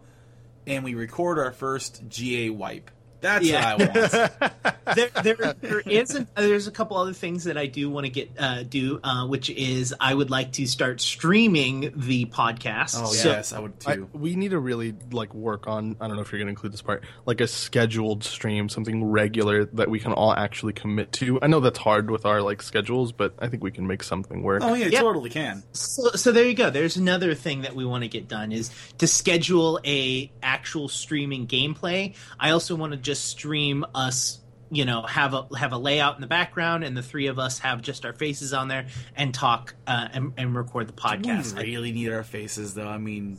and 0.66 0.84
we 0.84 0.96
record 0.96 1.38
our 1.38 1.52
first 1.52 2.08
GA 2.08 2.50
wipe. 2.50 2.90
That's 3.22 3.46
Yeah. 3.46 3.76
what 3.76 3.96
I 3.96 4.00
want. 4.00 4.72
there, 4.96 5.10
there, 5.24 5.54
there 5.62 5.80
is 5.82 6.16
a, 6.16 6.28
there's 6.36 6.68
a 6.68 6.72
couple 6.72 6.98
other 6.98 7.14
things 7.14 7.44
that 7.46 7.58
I 7.58 7.68
do 7.68 7.90
want 7.90 8.06
to 8.06 8.10
get 8.12 8.32
uh, 8.38 8.64
do, 8.64 9.00
uh, 9.04 9.28
which 9.28 9.50
is 9.50 9.94
I 10.00 10.14
would 10.14 10.30
like 10.30 10.54
to 10.54 10.66
start 10.68 11.00
streaming 11.02 11.94
the 11.96 12.26
podcast. 12.26 12.96
Oh 13.02 13.06
So- 13.06 13.30
yes, 13.30 13.54
I 13.54 13.60
would 13.60 13.74
I, 13.86 13.96
too. 13.96 14.10
we 14.14 14.36
need 14.36 14.52
to 14.52 14.60
really 14.60 14.96
like 15.12 15.34
work 15.34 15.68
on. 15.68 15.96
I 16.02 16.08
don't 16.08 16.16
know 16.16 16.22
if 16.24 16.32
you're 16.32 16.40
going 16.40 16.48
to 16.48 16.52
include 16.52 16.74
this 16.74 16.82
part, 16.82 17.04
like 17.26 17.42
a 17.42 17.48
scheduled 17.48 18.24
stream, 18.24 18.70
something 18.70 19.04
regular 19.06 19.66
that 19.66 19.90
we 19.90 20.00
can 20.00 20.14
all 20.14 20.34
actually 20.34 20.74
commit 20.74 21.12
to. 21.14 21.40
I 21.42 21.48
know 21.48 21.60
that's 21.60 21.78
hard 21.80 22.10
with 22.10 22.26
our 22.26 22.42
like 22.42 22.62
schedules, 22.62 23.12
but 23.12 23.36
I 23.40 23.48
think 23.48 23.64
we 23.64 23.72
can 23.72 23.86
make 23.88 24.04
something 24.04 24.42
work. 24.44 24.64
oh 24.64 24.74
yeah, 24.74 24.88
Yeah. 24.88 25.02
totally 25.02 25.30
can. 25.30 25.64
So, 25.74 26.10
so 26.12 26.32
there 26.32 26.46
you 26.46 26.54
go. 26.56 26.70
There's 26.70 26.98
another 26.98 27.36
thing 27.36 27.62
that 27.62 27.76
we 27.76 27.86
want 27.86 28.04
to 28.04 28.08
get 28.08 28.28
done 28.28 28.52
is 28.52 28.72
to 28.98 29.08
schedule 29.08 29.80
a 29.86 30.32
actual 30.42 30.90
streaming 30.90 31.48
gameplay. 31.48 32.16
I 32.40 32.50
also 32.52 32.76
want 32.76 32.92
to 32.94 32.98
just 33.12 33.26
stream 33.26 33.86
us. 33.94 34.40
You 34.74 34.86
know, 34.86 35.02
have 35.02 35.34
a 35.34 35.48
have 35.58 35.74
a 35.74 35.78
layout 35.78 36.16
in 36.16 36.22
the 36.22 36.28
background, 36.28 36.86
and 36.86 36.96
the 36.96 37.04
three 37.04 37.28
of 37.28 37.38
us 37.38 37.60
have 37.60 37.82
just 37.82 38.06
our 38.06 38.14
faces 38.14 38.54
on 38.54 38.70
there 38.70 38.86
and 39.18 39.34
talk 39.34 39.76
uh, 39.86 40.08
and, 40.14 40.32
and 40.38 40.56
record 40.56 40.88
the 40.88 40.94
podcast. 40.94 41.58
We 41.58 41.64
really 41.64 41.92
need 41.92 42.10
our 42.10 42.24
faces 42.24 42.74
though. 42.74 42.88
I 42.88 42.98
mean, 42.98 43.38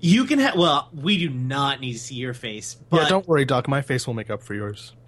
You 0.00 0.24
can 0.24 0.40
have. 0.40 0.56
Well, 0.56 0.90
we 0.92 1.16
do 1.16 1.30
not 1.30 1.80
need 1.80 1.92
to 1.92 1.98
see 2.00 2.16
your 2.16 2.34
face, 2.34 2.74
but 2.90 3.02
yeah, 3.02 3.08
don't 3.08 3.28
worry, 3.28 3.44
Doc. 3.44 3.68
My 3.68 3.82
face 3.82 4.04
will 4.08 4.14
make 4.14 4.30
up 4.30 4.42
for 4.42 4.54
yours. 4.54 4.92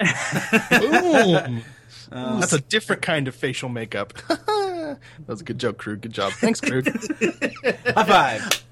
Boom. 0.71 1.63
uh, 2.13 2.39
That's 2.39 2.53
a 2.53 2.61
different 2.61 3.03
kind 3.03 3.27
of 3.27 3.35
facial 3.35 3.69
makeup. 3.69 4.13
that 4.29 4.99
was 5.27 5.41
a 5.41 5.45
good 5.45 5.59
joke, 5.59 5.79
crew 5.79 5.97
Good 5.97 6.13
job. 6.13 6.33
Thanks, 6.35 6.61
crew 6.61 6.83
high 6.85 8.05
five. 8.05 8.63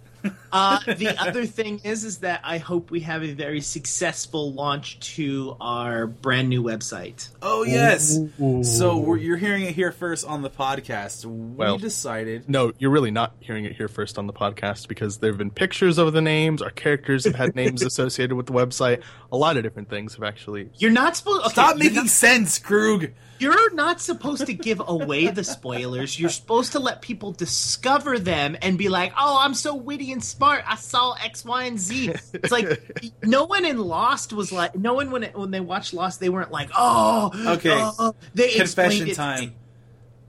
Uh, 0.54 0.78
the 0.94 1.20
other 1.20 1.44
thing 1.46 1.80
is, 1.82 2.04
is 2.04 2.18
that 2.18 2.40
I 2.44 2.58
hope 2.58 2.90
we 2.92 3.00
have 3.00 3.24
a 3.24 3.32
very 3.32 3.60
successful 3.60 4.52
launch 4.52 5.00
to 5.16 5.56
our 5.60 6.06
brand 6.06 6.48
new 6.48 6.62
website. 6.62 7.28
Oh 7.42 7.64
yes. 7.64 8.18
So 8.62 8.98
we're, 8.98 9.16
you're 9.16 9.36
hearing 9.36 9.64
it 9.64 9.74
here 9.74 9.90
first 9.90 10.24
on 10.24 10.42
the 10.42 10.50
podcast. 10.50 11.24
We 11.24 11.32
Well- 11.56 11.78
decided. 11.78 12.48
No, 12.48 12.72
you're 12.78 12.90
really 12.92 13.10
not 13.10 13.34
hearing 13.40 13.64
it 13.64 13.74
here 13.74 13.88
first 13.88 14.16
on 14.16 14.26
the 14.28 14.32
podcast 14.32 14.86
because 14.86 15.18
there 15.18 15.30
have 15.32 15.38
been 15.38 15.50
pictures 15.50 15.98
of 15.98 16.12
the 16.12 16.22
names. 16.22 16.62
Our 16.62 16.70
characters 16.70 17.24
have 17.24 17.34
had 17.34 17.56
names 17.56 17.82
associated 17.90 18.36
with 18.36 18.46
the 18.46 18.52
website. 18.52 19.02
A 19.32 19.36
lot 19.36 19.56
of 19.56 19.64
different 19.64 19.90
things 19.90 20.14
have 20.14 20.22
actually. 20.22 20.70
You're 20.78 20.92
not 20.92 21.16
supposed. 21.16 21.40
Okay, 21.46 21.50
Stop 21.50 21.76
making 21.78 21.94
not- 21.96 22.06
sense, 22.08 22.60
Krug. 22.60 23.10
You're 23.40 23.74
not 23.74 24.00
supposed 24.00 24.46
to 24.46 24.54
give 24.54 24.80
away 24.86 25.26
the 25.26 25.42
spoilers. 25.42 26.18
You're 26.18 26.30
supposed 26.30 26.72
to 26.72 26.78
let 26.78 27.02
people 27.02 27.32
discover 27.32 28.16
them 28.18 28.56
and 28.62 28.78
be 28.78 28.88
like, 28.88 29.12
"Oh, 29.18 29.38
I'm 29.40 29.54
so 29.54 29.74
witty 29.74 30.12
and 30.12 30.22
smart. 30.22 30.43
I 30.44 30.76
saw 30.76 31.14
X, 31.14 31.44
Y, 31.44 31.64
and 31.64 31.78
Z." 31.78 32.14
It's 32.32 32.50
like 32.52 33.12
no 33.22 33.44
one 33.44 33.64
in 33.64 33.78
Lost 33.78 34.32
was 34.32 34.52
like, 34.52 34.76
no 34.76 34.94
one 34.94 35.10
when 35.10 35.22
it, 35.24 35.36
when 35.36 35.50
they 35.50 35.60
watched 35.60 35.94
Lost, 35.94 36.20
they 36.20 36.28
weren't 36.28 36.50
like, 36.52 36.70
"Oh, 36.76 37.30
Okay. 37.54 37.70
oh." 37.72 38.14
They 38.34 38.52
Confession 38.54 39.08
explained 39.08 39.08
it- 39.10 39.14
time. 39.16 39.54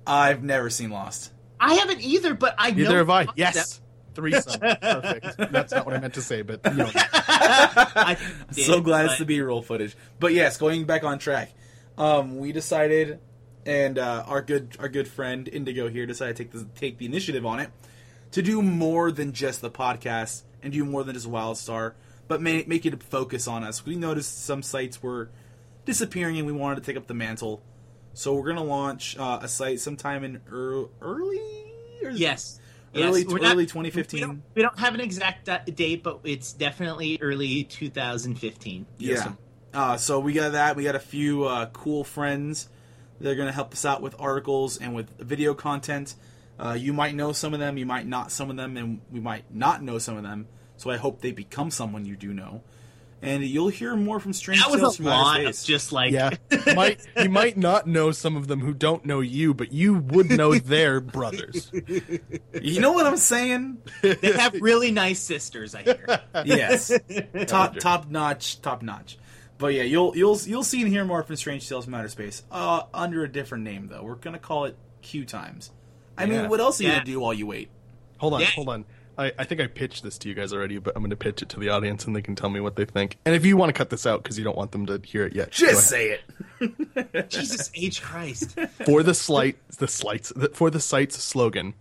I've 0.07 0.43
never 0.43 0.69
seen 0.69 0.89
Lost. 0.91 1.31
I 1.59 1.75
haven't 1.75 2.01
either, 2.01 2.33
but 2.35 2.53
I 2.57 2.71
know 2.71 2.83
Neither 2.83 2.97
have 2.99 3.09
I. 3.09 3.25
the 3.25 3.33
Yes. 3.35 3.81
Threesome. 4.13 4.59
Perfect. 4.61 5.37
That's 5.51 5.73
not 5.73 5.85
what 5.85 5.95
I 5.95 5.99
meant 5.99 6.13
to 6.13 6.21
say, 6.21 6.41
but 6.41 6.61
you 6.65 6.73
know. 6.73 6.89
I 6.93 8.17
did, 8.53 8.65
so 8.65 8.79
glad 8.81 9.05
it's 9.05 9.13
but- 9.15 9.19
the 9.19 9.25
B-roll 9.25 9.61
footage. 9.61 9.95
But 10.19 10.33
yes, 10.33 10.57
going 10.57 10.85
back 10.85 11.03
on 11.03 11.19
track, 11.19 11.51
um, 11.97 12.37
we 12.37 12.51
decided, 12.51 13.19
and 13.65 13.97
uh, 13.97 14.23
our 14.27 14.41
good 14.41 14.75
our 14.79 14.87
good 14.89 15.07
friend 15.07 15.47
Indigo 15.51 15.89
here 15.89 16.05
decided 16.05 16.35
to 16.37 16.43
take 16.43 16.51
the 16.53 16.65
take 16.79 16.97
the 16.97 17.05
initiative 17.05 17.45
on 17.45 17.59
it 17.59 17.71
to 18.35 18.41
do 18.41 18.61
more 18.61 19.11
than 19.11 19.31
just 19.31 19.61
the 19.61 19.71
podcast 19.71 20.43
and 20.61 20.73
do 20.73 20.83
more 20.83 21.05
than 21.05 21.13
just 21.13 21.25
WildStar, 21.29 21.93
but 22.27 22.41
make 22.41 22.67
make 22.67 22.85
it 22.85 22.93
a 22.93 22.97
focus 22.97 23.47
on 23.47 23.63
us. 23.63 23.85
We 23.85 23.95
noticed 23.95 24.43
some 24.45 24.61
sites 24.61 25.01
were 25.01 25.29
disappearing, 25.85 26.37
and 26.37 26.45
we 26.45 26.51
wanted 26.51 26.75
to 26.75 26.81
take 26.81 26.97
up 26.97 27.07
the 27.07 27.13
mantle. 27.13 27.61
So 28.13 28.33
we're 28.35 28.47
gonna 28.47 28.63
launch 28.63 29.17
uh, 29.17 29.39
a 29.41 29.47
site 29.47 29.79
sometime 29.79 30.23
in 30.23 30.41
ear- 30.51 30.87
early, 31.01 31.39
or 32.03 32.09
Yes. 32.11 32.59
early 32.95 33.21
yes. 33.21 33.29
Not- 33.29 33.41
early 33.51 33.63
We 33.63 33.65
2015. 33.67 34.19
don't, 34.21 34.41
we 34.53 34.61
don't 34.61 34.79
have 34.79 34.93
an 34.95 35.01
exact 35.01 35.49
date, 35.75 36.03
but 36.03 36.19
it's 36.25 36.51
definitely 36.53 37.17
early 37.21 37.63
2015. 37.63 38.85
Yeah. 38.97 39.33
Uh, 39.73 39.97
so 39.97 40.19
we 40.19 40.33
got 40.33 40.53
that. 40.53 40.75
We 40.75 40.83
got 40.83 40.95
a 40.95 40.99
few 40.99 41.43
uh, 41.45 41.67
cool 41.67 42.03
friends 42.03 42.69
that 43.19 43.29
are 43.29 43.35
going 43.35 43.47
to 43.47 43.53
help 43.53 43.73
us 43.73 43.85
out 43.85 44.01
with 44.01 44.15
articles 44.19 44.77
and 44.77 44.95
with 44.95 45.17
video 45.19 45.53
content. 45.53 46.15
Uh, 46.57 46.73
you 46.79 46.93
might 46.93 47.15
know 47.15 47.31
some 47.33 47.53
of 47.53 47.59
them, 47.59 47.77
you 47.77 47.85
might 47.85 48.07
not 48.07 48.31
some 48.31 48.49
of 48.49 48.55
them, 48.57 48.77
and 48.77 49.01
we 49.11 49.19
might 49.19 49.53
not 49.53 49.83
know 49.83 49.97
some 49.97 50.15
of 50.17 50.23
them. 50.23 50.47
So 50.77 50.89
I 50.89 50.97
hope 50.97 51.21
they 51.21 51.31
become 51.31 51.71
someone 51.71 52.05
you 52.05 52.15
do 52.15 52.33
know. 52.33 52.61
And 53.21 53.43
you'll 53.43 53.69
hear 53.69 53.95
more 53.95 54.19
from 54.19 54.33
Strange 54.33 54.59
That 54.61 54.67
Tales 54.67 54.81
was 54.81 54.93
a 54.95 54.97
from 54.97 55.07
Outer 55.07 55.43
lot 55.43 55.45
of 55.49 55.63
just 55.63 55.91
like 55.91 56.11
Yeah. 56.11 56.31
might 56.75 56.99
you 57.17 57.29
might 57.29 57.57
not 57.57 57.87
know 57.87 58.11
some 58.11 58.35
of 58.35 58.47
them 58.47 58.59
who 58.59 58.73
don't 58.73 59.03
know 59.05 59.19
you, 59.21 59.53
but 59.53 59.71
you 59.71 59.95
would 59.95 60.29
know 60.29 60.55
their 60.55 60.99
brothers. 60.99 61.71
You 62.61 62.79
know 62.79 62.93
what 62.93 63.05
I'm 63.05 63.17
saying? 63.17 63.79
they 64.01 64.31
have 64.33 64.53
really 64.61 64.91
nice 64.91 65.19
sisters. 65.19 65.75
I 65.75 65.83
hear. 65.83 66.21
yes, 66.45 66.91
top 67.47 67.77
top 67.77 68.09
notch, 68.09 68.61
top 68.61 68.81
notch. 68.81 69.17
But 69.57 69.73
yeah, 69.73 69.83
you'll 69.83 70.15
you'll 70.15 70.37
you'll 70.45 70.63
see 70.63 70.81
and 70.81 70.89
hear 70.89 71.05
more 71.05 71.21
from 71.23 71.35
Strange 71.35 71.67
Tales 71.67 71.85
from 71.85 71.93
Outer 71.93 72.07
Space. 72.09 72.43
Uh, 72.51 72.83
under 72.93 73.23
a 73.23 73.31
different 73.31 73.63
name 73.65 73.87
though. 73.87 74.03
We're 74.03 74.15
gonna 74.15 74.39
call 74.39 74.65
it 74.65 74.77
Q 75.01 75.25
Times. 75.25 75.71
I 76.17 76.25
mean, 76.25 76.49
what 76.49 76.59
else 76.59 76.79
are 76.79 76.83
you 76.83 76.89
Yeah. 76.89 76.95
gonna 76.95 77.05
do 77.05 77.19
while 77.19 77.33
you 77.33 77.47
wait? 77.47 77.69
Hold 78.17 78.33
on, 78.35 78.41
Yeah. 78.41 78.47
hold 78.47 78.69
on. 78.69 78.85
I, 79.17 79.31
I 79.39 79.43
think 79.45 79.61
I 79.61 79.67
pitched 79.67 80.03
this 80.03 80.17
to 80.19 80.27
you 80.29 80.35
guys 80.35 80.51
already, 80.51 80.77
but 80.77 80.93
I'm 80.93 81.01
going 81.01 81.09
to 81.09 81.15
pitch 81.15 81.41
it 81.41 81.47
to 81.49 81.59
the 81.61 81.69
audience 81.69 82.03
and 82.05 82.13
they 82.13 82.21
can 82.21 82.35
tell 82.35 82.49
me 82.49 82.59
what 82.59 82.75
they 82.75 82.83
think. 82.83 83.17
And 83.25 83.33
if 83.33 83.45
you 83.45 83.55
want 83.55 83.69
to 83.69 83.73
cut 83.73 83.89
this 83.89 84.05
out 84.05 84.21
because 84.21 84.37
you 84.37 84.43
don't 84.43 84.57
want 84.57 84.73
them 84.73 84.85
to 84.87 84.99
hear 85.05 85.25
it 85.25 85.33
yet, 85.33 85.51
Just 85.51 85.87
say 85.87 86.17
it. 86.59 87.29
Jesus 87.29 87.71
H 87.73 88.01
Christ. 88.01 88.59
for 88.85 89.03
the 89.03 89.13
slight 89.13 89.55
the 89.77 89.87
slights 89.87 90.33
for 90.53 90.69
the 90.69 90.81
site's 90.81 91.21
slogan. 91.23 91.75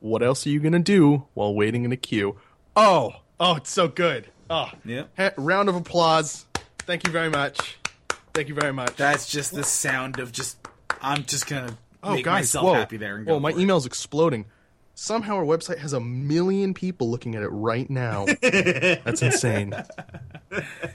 What 0.00 0.22
else 0.22 0.46
are 0.46 0.50
you 0.50 0.60
going 0.60 0.72
to 0.72 0.78
do 0.78 1.26
while 1.34 1.54
waiting 1.54 1.84
in 1.84 1.92
a 1.92 1.96
queue? 1.96 2.36
Oh, 2.74 3.12
oh, 3.38 3.56
it's 3.56 3.70
so 3.70 3.88
good. 3.88 4.28
Oh, 4.48 4.70
Yeah. 4.84 5.04
Ha- 5.18 5.32
round 5.36 5.68
of 5.68 5.74
applause. 5.76 6.46
Thank 6.80 7.06
you 7.06 7.12
very 7.12 7.28
much. 7.28 7.76
Thank 8.32 8.48
you 8.48 8.54
very 8.54 8.72
much. 8.72 8.96
That's 8.96 9.28
just 9.30 9.54
the 9.54 9.64
sound 9.64 10.18
of 10.20 10.32
just. 10.32 10.56
I'm 11.02 11.24
just 11.24 11.46
gonna 11.48 11.76
oh, 12.02 12.14
make 12.14 12.24
guys, 12.24 12.42
myself 12.54 12.64
whoa. 12.64 12.74
happy 12.74 12.96
there 12.96 13.16
and 13.16 13.26
go. 13.26 13.34
Whoa, 13.34 13.40
my 13.40 13.52
for 13.52 13.58
it. 13.58 13.62
email's 13.62 13.86
exploding. 13.86 14.46
Somehow 14.94 15.36
our 15.36 15.44
website 15.44 15.78
has 15.78 15.92
a 15.92 16.00
million 16.00 16.74
people 16.74 17.08
looking 17.10 17.36
at 17.36 17.42
it 17.44 17.48
right 17.50 17.88
now. 17.88 18.26
That's 18.42 19.22
insane. 19.22 19.72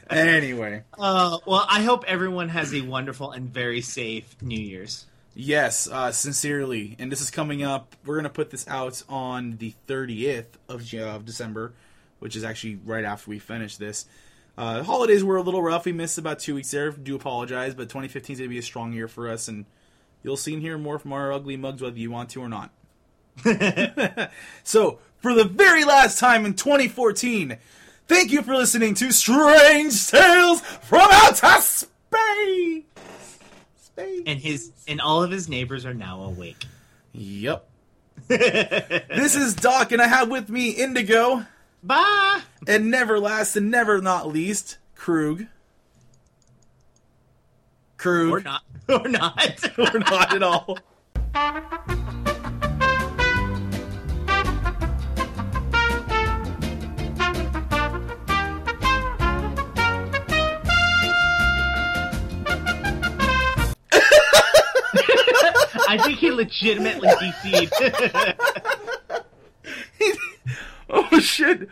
Anyway, 0.09 0.83
Uh, 0.97 1.37
well, 1.45 1.65
I 1.69 1.83
hope 1.83 2.03
everyone 2.07 2.49
has 2.49 2.73
a 2.73 2.81
wonderful 2.81 3.31
and 3.31 3.49
very 3.49 3.81
safe 3.81 4.35
New 4.41 4.59
Year's. 4.59 5.05
yes, 5.35 5.87
uh, 5.89 6.11
sincerely, 6.11 6.95
and 6.99 7.11
this 7.11 7.21
is 7.21 7.31
coming 7.31 7.63
up. 7.63 7.95
We're 8.05 8.17
gonna 8.17 8.29
put 8.29 8.49
this 8.51 8.67
out 8.67 9.01
on 9.09 9.57
the 9.57 9.73
30th 9.87 10.45
of, 10.67 10.93
of 10.93 11.25
December, 11.25 11.73
which 12.19 12.35
is 12.35 12.43
actually 12.43 12.79
right 12.83 13.03
after 13.05 13.29
we 13.29 13.39
finish 13.39 13.77
this. 13.77 14.05
Uh, 14.57 14.83
holidays 14.83 15.23
were 15.23 15.37
a 15.37 15.41
little 15.41 15.63
rough. 15.63 15.85
We 15.85 15.93
missed 15.93 16.17
about 16.17 16.39
two 16.39 16.55
weeks 16.55 16.69
there. 16.71 16.91
Do 16.91 17.15
apologize, 17.15 17.73
but 17.73 17.83
2015 17.89 18.33
is 18.33 18.39
gonna 18.39 18.49
be 18.49 18.57
a 18.59 18.61
strong 18.61 18.93
year 18.93 19.07
for 19.07 19.29
us, 19.29 19.47
and 19.47 19.65
you'll 20.23 20.37
see 20.37 20.53
and 20.53 20.61
hear 20.61 20.77
more 20.77 20.97
from 20.97 21.13
our 21.13 21.31
ugly 21.31 21.57
mugs 21.57 21.81
whether 21.81 21.97
you 21.97 22.09
want 22.09 22.29
to 22.31 22.41
or 22.41 22.49
not. 22.49 22.71
so, 24.63 24.99
for 25.17 25.33
the 25.33 25.45
very 25.45 25.83
last 25.83 26.19
time 26.19 26.45
in 26.45 26.53
2014, 26.53 27.57
thank 28.07 28.31
you 28.31 28.41
for 28.41 28.55
listening 28.55 28.93
to 28.95 29.11
Strange 29.11 30.07
Tales 30.07 30.61
from 30.61 31.07
Outer 31.11 31.61
Space. 31.61 32.83
Space. 33.77 34.23
And 34.25 34.39
his 34.39 34.71
and 34.87 35.01
all 35.01 35.23
of 35.23 35.31
his 35.31 35.49
neighbors 35.49 35.85
are 35.85 35.93
now 35.93 36.21
awake. 36.23 36.65
Yep. 37.13 37.67
this 38.27 39.35
is 39.35 39.53
Doc, 39.55 39.91
and 39.91 40.01
I 40.01 40.07
have 40.07 40.29
with 40.29 40.49
me 40.49 40.69
Indigo, 40.69 41.45
Bye. 41.83 42.41
and 42.67 42.89
never 42.89 43.19
last 43.19 43.55
and 43.55 43.69
never 43.69 44.01
not 44.01 44.27
least, 44.27 44.77
Krug. 44.95 45.45
Krug. 48.03 48.29
Or 48.29 48.41
not. 48.41 48.63
Or 48.89 49.07
not. 49.07 49.79
or 49.79 49.99
not 49.99 50.35
at 50.35 50.43
all. 50.43 50.77
I 65.87 65.97
think 66.03 66.19
he 66.19 66.29
legitimately 66.29 67.07
DC'd. 67.07 67.71
oh 70.89 71.19
shit! 71.21 71.69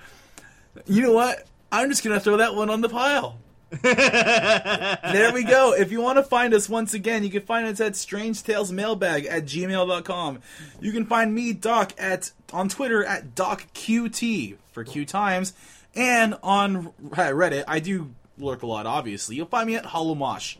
You 0.85 1.01
know 1.01 1.11
what? 1.11 1.45
I'm 1.73 1.89
just 1.89 2.05
gonna 2.05 2.21
throw 2.21 2.37
that 2.37 2.55
one 2.55 2.69
on 2.69 2.79
the 2.79 2.87
pile. 2.87 3.37
There 3.81 5.33
we 5.33 5.43
go. 5.43 5.73
If 5.73 5.91
you 5.91 6.01
want 6.01 6.17
to 6.17 6.23
find 6.23 6.53
us 6.53 6.67
once 6.67 6.93
again, 6.93 7.23
you 7.23 7.29
can 7.29 7.43
find 7.43 7.65
us 7.67 7.79
at 7.79 7.93
strangetalesmailbag 7.93 9.27
at 9.29 9.45
gmail.com. 9.45 10.39
You 10.81 10.91
can 10.91 11.05
find 11.05 11.33
me, 11.33 11.53
Doc, 11.53 11.93
at 11.97 12.31
on 12.51 12.67
Twitter 12.67 13.03
at 13.03 13.33
DocQT 13.33 14.57
for 14.73 14.83
Q 14.83 15.05
Times. 15.05 15.53
And 15.95 16.35
on 16.43 16.91
Reddit, 17.01 17.63
I 17.67 17.79
do 17.79 18.13
lurk 18.37 18.63
a 18.63 18.67
lot, 18.67 18.85
obviously. 18.85 19.35
You'll 19.37 19.45
find 19.45 19.67
me 19.67 19.75
at 19.75 19.85
Holomosh. 19.85 20.57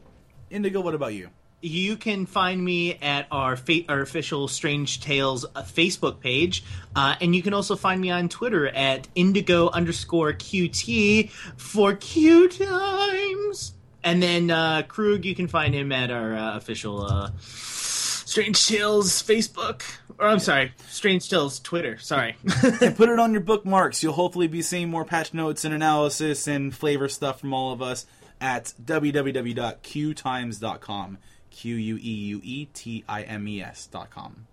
Indigo, 0.50 0.82
what 0.82 0.96
about 0.96 1.14
you? 1.14 1.30
You 1.62 1.96
can 1.96 2.26
find 2.26 2.62
me 2.64 2.96
at 2.96 3.28
our 3.32 3.56
fa- 3.56 3.86
our 3.88 4.02
official 4.02 4.48
Strange 4.48 5.02
Tales 5.02 5.46
uh, 5.46 5.62
Facebook 5.62 6.20
page, 6.20 6.64
uh, 6.96 7.16
and 7.22 7.36
you 7.36 7.44
can 7.44 7.54
also 7.54 7.76
find 7.76 8.02
me 8.02 8.10
on 8.10 8.30
Twitter 8.30 8.68
at 8.68 9.08
indigo 9.16 9.70
underscore 9.70 10.34
qt 10.34 11.30
for 11.58 11.94
Q 11.94 12.50
times. 12.50 13.74
And 14.04 14.24
then 14.24 14.50
uh, 14.50 14.82
Krug, 14.88 15.26
you 15.26 15.36
can 15.36 15.48
find 15.48 15.76
him 15.76 15.92
at 15.92 16.10
our 16.10 16.34
uh, 16.34 16.58
official 16.58 17.06
uh, 17.06 17.30
Strange 17.40 18.68
Tales 18.68 19.22
Facebook, 19.22 19.84
or 20.18 20.28
I'm 20.28 20.40
sorry, 20.40 20.74
Strange 20.88 21.30
Tales 21.30 21.60
Twitter. 21.60 22.00
Sorry. 22.00 22.36
and 22.82 22.96
put 22.96 23.10
it 23.10 23.20
on 23.20 23.34
your 23.34 23.42
bookmarks. 23.42 24.02
You'll 24.02 24.14
hopefully 24.14 24.48
be 24.48 24.64
seeing 24.64 24.90
more 24.90 25.06
patch 25.06 25.34
notes 25.34 25.66
and 25.66 25.76
analysis 25.76 26.48
and 26.48 26.74
flavor 26.74 27.10
stuff 27.10 27.42
from 27.42 27.54
all 27.54 27.72
of 27.72 27.82
us 27.82 28.08
at 28.40 28.74
www.qtimes.com. 28.84 31.18
Q 31.52 31.76
U 31.76 31.98
E 31.98 32.00
U 32.00 32.42
E 32.44 32.66
T 32.74 33.04
I 33.08 33.22
M 33.24 33.48
E 33.48 33.62
S 33.62 33.88
dot 33.88 34.10
com. 34.10 34.48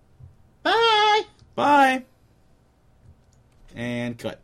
Bye. 0.62 1.22
Bye. 1.54 2.04
And 3.74 4.18
cut. 4.18 4.40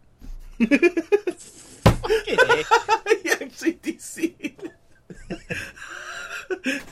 Okay. 2.06 2.36
he 3.22 3.30
actually 3.30 3.74
DC'd. 3.74 4.70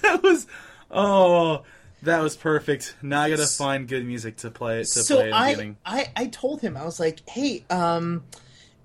that 0.03 0.23
was 0.23 0.47
oh 0.91 1.63
that 2.03 2.23
was 2.23 2.37
perfect. 2.37 2.97
Now 3.03 3.23
I 3.23 3.31
gotta 3.31 3.47
find 3.47 3.87
good 3.87 4.05
music 4.05 4.39
to 4.39 4.51
play 4.51 4.81
it 4.81 4.85
to 4.85 5.03
so 5.03 5.17
play 5.17 5.27
at 5.27 5.31
the 5.31 5.37
I, 5.37 5.51
beginning. 5.53 5.77
I 5.85 6.07
I 6.17 6.27
told 6.27 6.61
him 6.61 6.77
I 6.77 6.85
was 6.85 6.99
like, 6.99 7.29
hey, 7.29 7.65
um, 7.71 8.25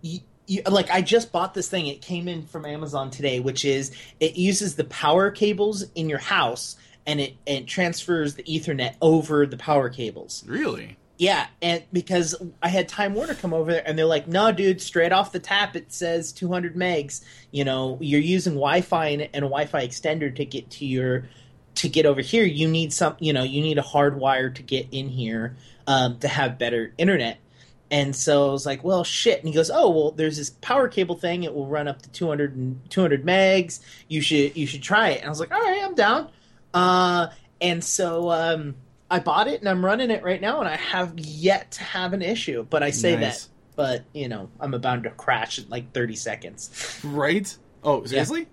you, 0.02 0.20
you, 0.48 0.62
like 0.64 0.90
I 0.90 1.02
just 1.02 1.32
bought 1.32 1.54
this 1.54 1.70
thing. 1.70 1.88
It 1.88 2.02
came 2.02 2.28
in 2.28 2.44
from 2.44 2.66
Amazon 2.66 3.12
today, 3.12 3.40
which 3.40 3.66
is 3.66 3.92
it 4.20 4.38
uses 4.38 4.76
the 4.76 4.86
power 4.86 5.30
cables 5.30 5.84
in 5.94 6.10
your 6.10 6.20
house 6.20 6.78
and 7.06 7.20
it 7.20 7.36
it 7.46 7.68
transfers 7.68 8.36
the 8.36 8.44
Ethernet 8.44 8.96
over 9.02 9.46
the 9.46 9.58
power 9.58 9.90
cables. 9.90 10.44
Really? 10.48 10.98
Yeah, 11.18 11.48
and 11.64 11.84
because 11.92 12.36
I 12.62 12.68
had 12.70 12.88
Time 12.88 13.16
Warner 13.16 13.34
come 13.34 13.52
over 13.52 13.72
there, 13.72 13.84
and 13.88 13.98
they're 13.98 14.06
like, 14.06 14.28
"No, 14.28 14.52
dude, 14.52 14.82
straight 14.82 15.12
off 15.12 15.32
the 15.32 15.40
tap, 15.40 15.76
it 15.76 15.92
says 15.92 16.32
200 16.32 16.76
megs. 16.76 17.24
You 17.50 17.64
know, 17.64 17.98
you're 18.00 18.22
using 18.22 18.54
Wi-Fi 18.54 19.08
and, 19.08 19.22
and 19.24 19.44
a 19.44 19.50
Wi-Fi 19.50 19.88
extender 19.88 20.36
to 20.36 20.46
get 20.46 20.70
to 20.72 20.86
your 20.86 21.28
to 21.76 21.90
get 21.90 22.06
over 22.06 22.22
here. 22.22 22.44
You 22.44 22.68
need 22.68 22.94
some, 22.94 23.16
you 23.20 23.34
know, 23.34 23.44
you 23.44 23.62
need 23.62 23.78
a 23.78 23.84
hard 23.84 24.18
wire 24.20 24.50
to 24.50 24.62
get 24.64 24.88
in 24.92 25.10
here 25.10 25.56
um, 25.88 26.20
to 26.20 26.28
have 26.28 26.60
better 26.60 26.94
internet." 27.00 27.40
And 27.90 28.14
so 28.16 28.50
I 28.50 28.52
was 28.52 28.66
like, 28.66 28.84
"Well, 28.84 29.04
shit." 29.06 29.40
And 29.40 29.48
he 29.48 29.54
goes, 29.54 29.72
"Oh, 29.74 29.90
well, 29.90 30.12
there's 30.12 30.36
this 30.38 30.50
power 30.62 30.88
cable 30.90 31.16
thing. 31.16 31.44
It 31.44 31.54
will 31.56 31.68
run 31.68 31.88
up 31.88 32.02
to 32.02 32.10
200 32.12 32.56
and, 32.56 32.82
200 32.90 33.26
megs. 33.26 33.80
You 34.10 34.20
should 34.22 34.58
you 34.58 34.68
should 34.68 34.84
try 34.84 35.10
it." 35.12 35.18
And 35.20 35.26
I 35.26 35.30
was 35.30 35.40
like, 35.40 35.54
"All 35.54 35.62
right, 35.62 35.82
I'm 35.84 35.96
down." 35.96 36.30
Uh, 36.74 37.28
and 37.62 37.82
so 37.84 38.30
um, 38.30 38.76
I 39.10 39.20
bought 39.20 39.48
it 39.48 39.62
and 39.62 39.70
I'm 39.70 39.84
running 39.86 40.12
it 40.12 40.22
right 40.24 40.42
now, 40.42 40.60
and 40.60 40.68
I 40.68 40.76
have 40.76 41.18
yet 41.18 41.72
to 41.72 41.84
have 41.84 42.12
an 42.14 42.22
issue. 42.22 42.66
But 42.70 42.84
I 42.84 42.92
say 42.92 43.16
Nice. 43.16 43.46
that, 43.46 43.50
but 43.78 44.04
you 44.14 44.28
know, 44.28 44.50
I'm 44.60 44.74
about 44.74 45.04
to 45.04 45.10
crash 45.12 45.58
in 45.58 45.70
like 45.70 45.94
30 45.94 46.16
seconds. 46.18 47.00
Right? 47.06 47.56
Oh, 47.84 48.04
seriously? 48.06 48.48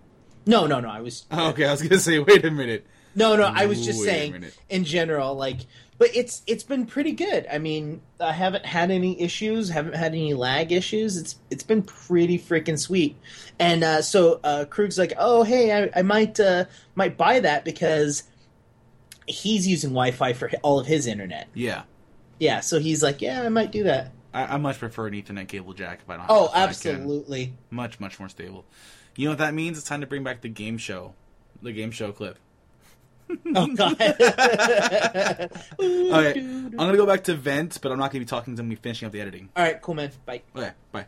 No, 0.46 0.66
no, 0.66 0.78
no. 0.78 0.88
I 0.88 1.00
was 1.00 1.24
Oh, 1.32 1.48
okay, 1.50 1.64
I 1.66 1.72
was 1.72 1.82
gonna 1.82 1.98
say, 1.98 2.18
wait 2.20 2.44
a 2.44 2.50
minute. 2.52 2.86
no, 3.16 3.34
no. 3.34 3.44
I 3.44 3.66
was 3.66 3.84
just 3.84 3.98
Wait 4.00 4.06
saying 4.06 4.44
in 4.68 4.84
general, 4.84 5.34
like. 5.34 5.58
But 5.96 6.08
it's 6.14 6.42
it's 6.46 6.64
been 6.64 6.86
pretty 6.86 7.12
good. 7.12 7.46
I 7.50 7.58
mean, 7.58 8.02
I 8.18 8.32
haven't 8.32 8.66
had 8.66 8.90
any 8.90 9.20
issues, 9.20 9.68
haven't 9.68 9.94
had 9.94 10.12
any 10.12 10.34
lag 10.34 10.72
issues. 10.72 11.16
It's 11.16 11.36
it's 11.50 11.62
been 11.62 11.82
pretty 11.82 12.38
freaking 12.38 12.78
sweet. 12.78 13.16
And 13.60 13.84
uh, 13.84 14.02
so 14.02 14.40
uh, 14.42 14.64
Krug's 14.68 14.98
like, 14.98 15.12
oh 15.18 15.44
hey, 15.44 15.84
I, 15.84 15.90
I 16.00 16.02
might 16.02 16.40
uh, 16.40 16.64
might 16.96 17.16
buy 17.16 17.40
that 17.40 17.64
because 17.64 18.24
he's 19.26 19.66
using 19.66 19.90
Wi-Fi 19.90 20.32
for 20.32 20.50
all 20.62 20.80
of 20.80 20.86
his 20.86 21.06
internet. 21.06 21.48
Yeah. 21.54 21.84
Yeah, 22.38 22.60
so 22.60 22.80
he's 22.80 23.02
like, 23.02 23.22
yeah, 23.22 23.42
I 23.42 23.48
might 23.48 23.70
do 23.70 23.84
that. 23.84 24.10
I, 24.32 24.54
I 24.54 24.56
much 24.56 24.78
prefer 24.78 25.06
an 25.06 25.14
Ethernet 25.14 25.48
cable 25.48 25.72
jack 25.72 26.00
if 26.02 26.10
I 26.10 26.16
don't. 26.16 26.26
Oh, 26.28 26.50
absolutely. 26.52 27.54
Much, 27.70 28.00
much 28.00 28.18
more 28.18 28.28
stable. 28.28 28.64
You 29.16 29.26
know 29.26 29.30
what 29.30 29.38
that 29.38 29.54
means? 29.54 29.78
It's 29.78 29.86
time 29.86 30.00
to 30.00 30.06
bring 30.06 30.24
back 30.24 30.40
the 30.40 30.48
game 30.48 30.76
show, 30.76 31.14
the 31.62 31.72
game 31.72 31.92
show 31.92 32.10
clip. 32.10 32.38
Oh 33.56 33.66
god. 33.74 33.96
Okay, 35.80 36.40
I'm 36.40 36.70
gonna 36.76 36.96
go 36.96 37.06
back 37.06 37.24
to 37.24 37.34
vent, 37.34 37.78
but 37.82 37.92
I'm 37.92 37.98
not 37.98 38.10
gonna 38.10 38.20
be 38.20 38.26
talking 38.26 38.54
to 38.54 38.56
them. 38.56 38.68
We 38.68 38.76
finishing 38.76 39.06
up 39.06 39.12
the 39.12 39.20
editing. 39.20 39.48
All 39.56 39.64
right, 39.64 39.80
cool 39.80 39.94
man. 39.94 40.10
Bye. 40.26 40.42
Okay, 40.56 40.72
bye. 40.92 41.06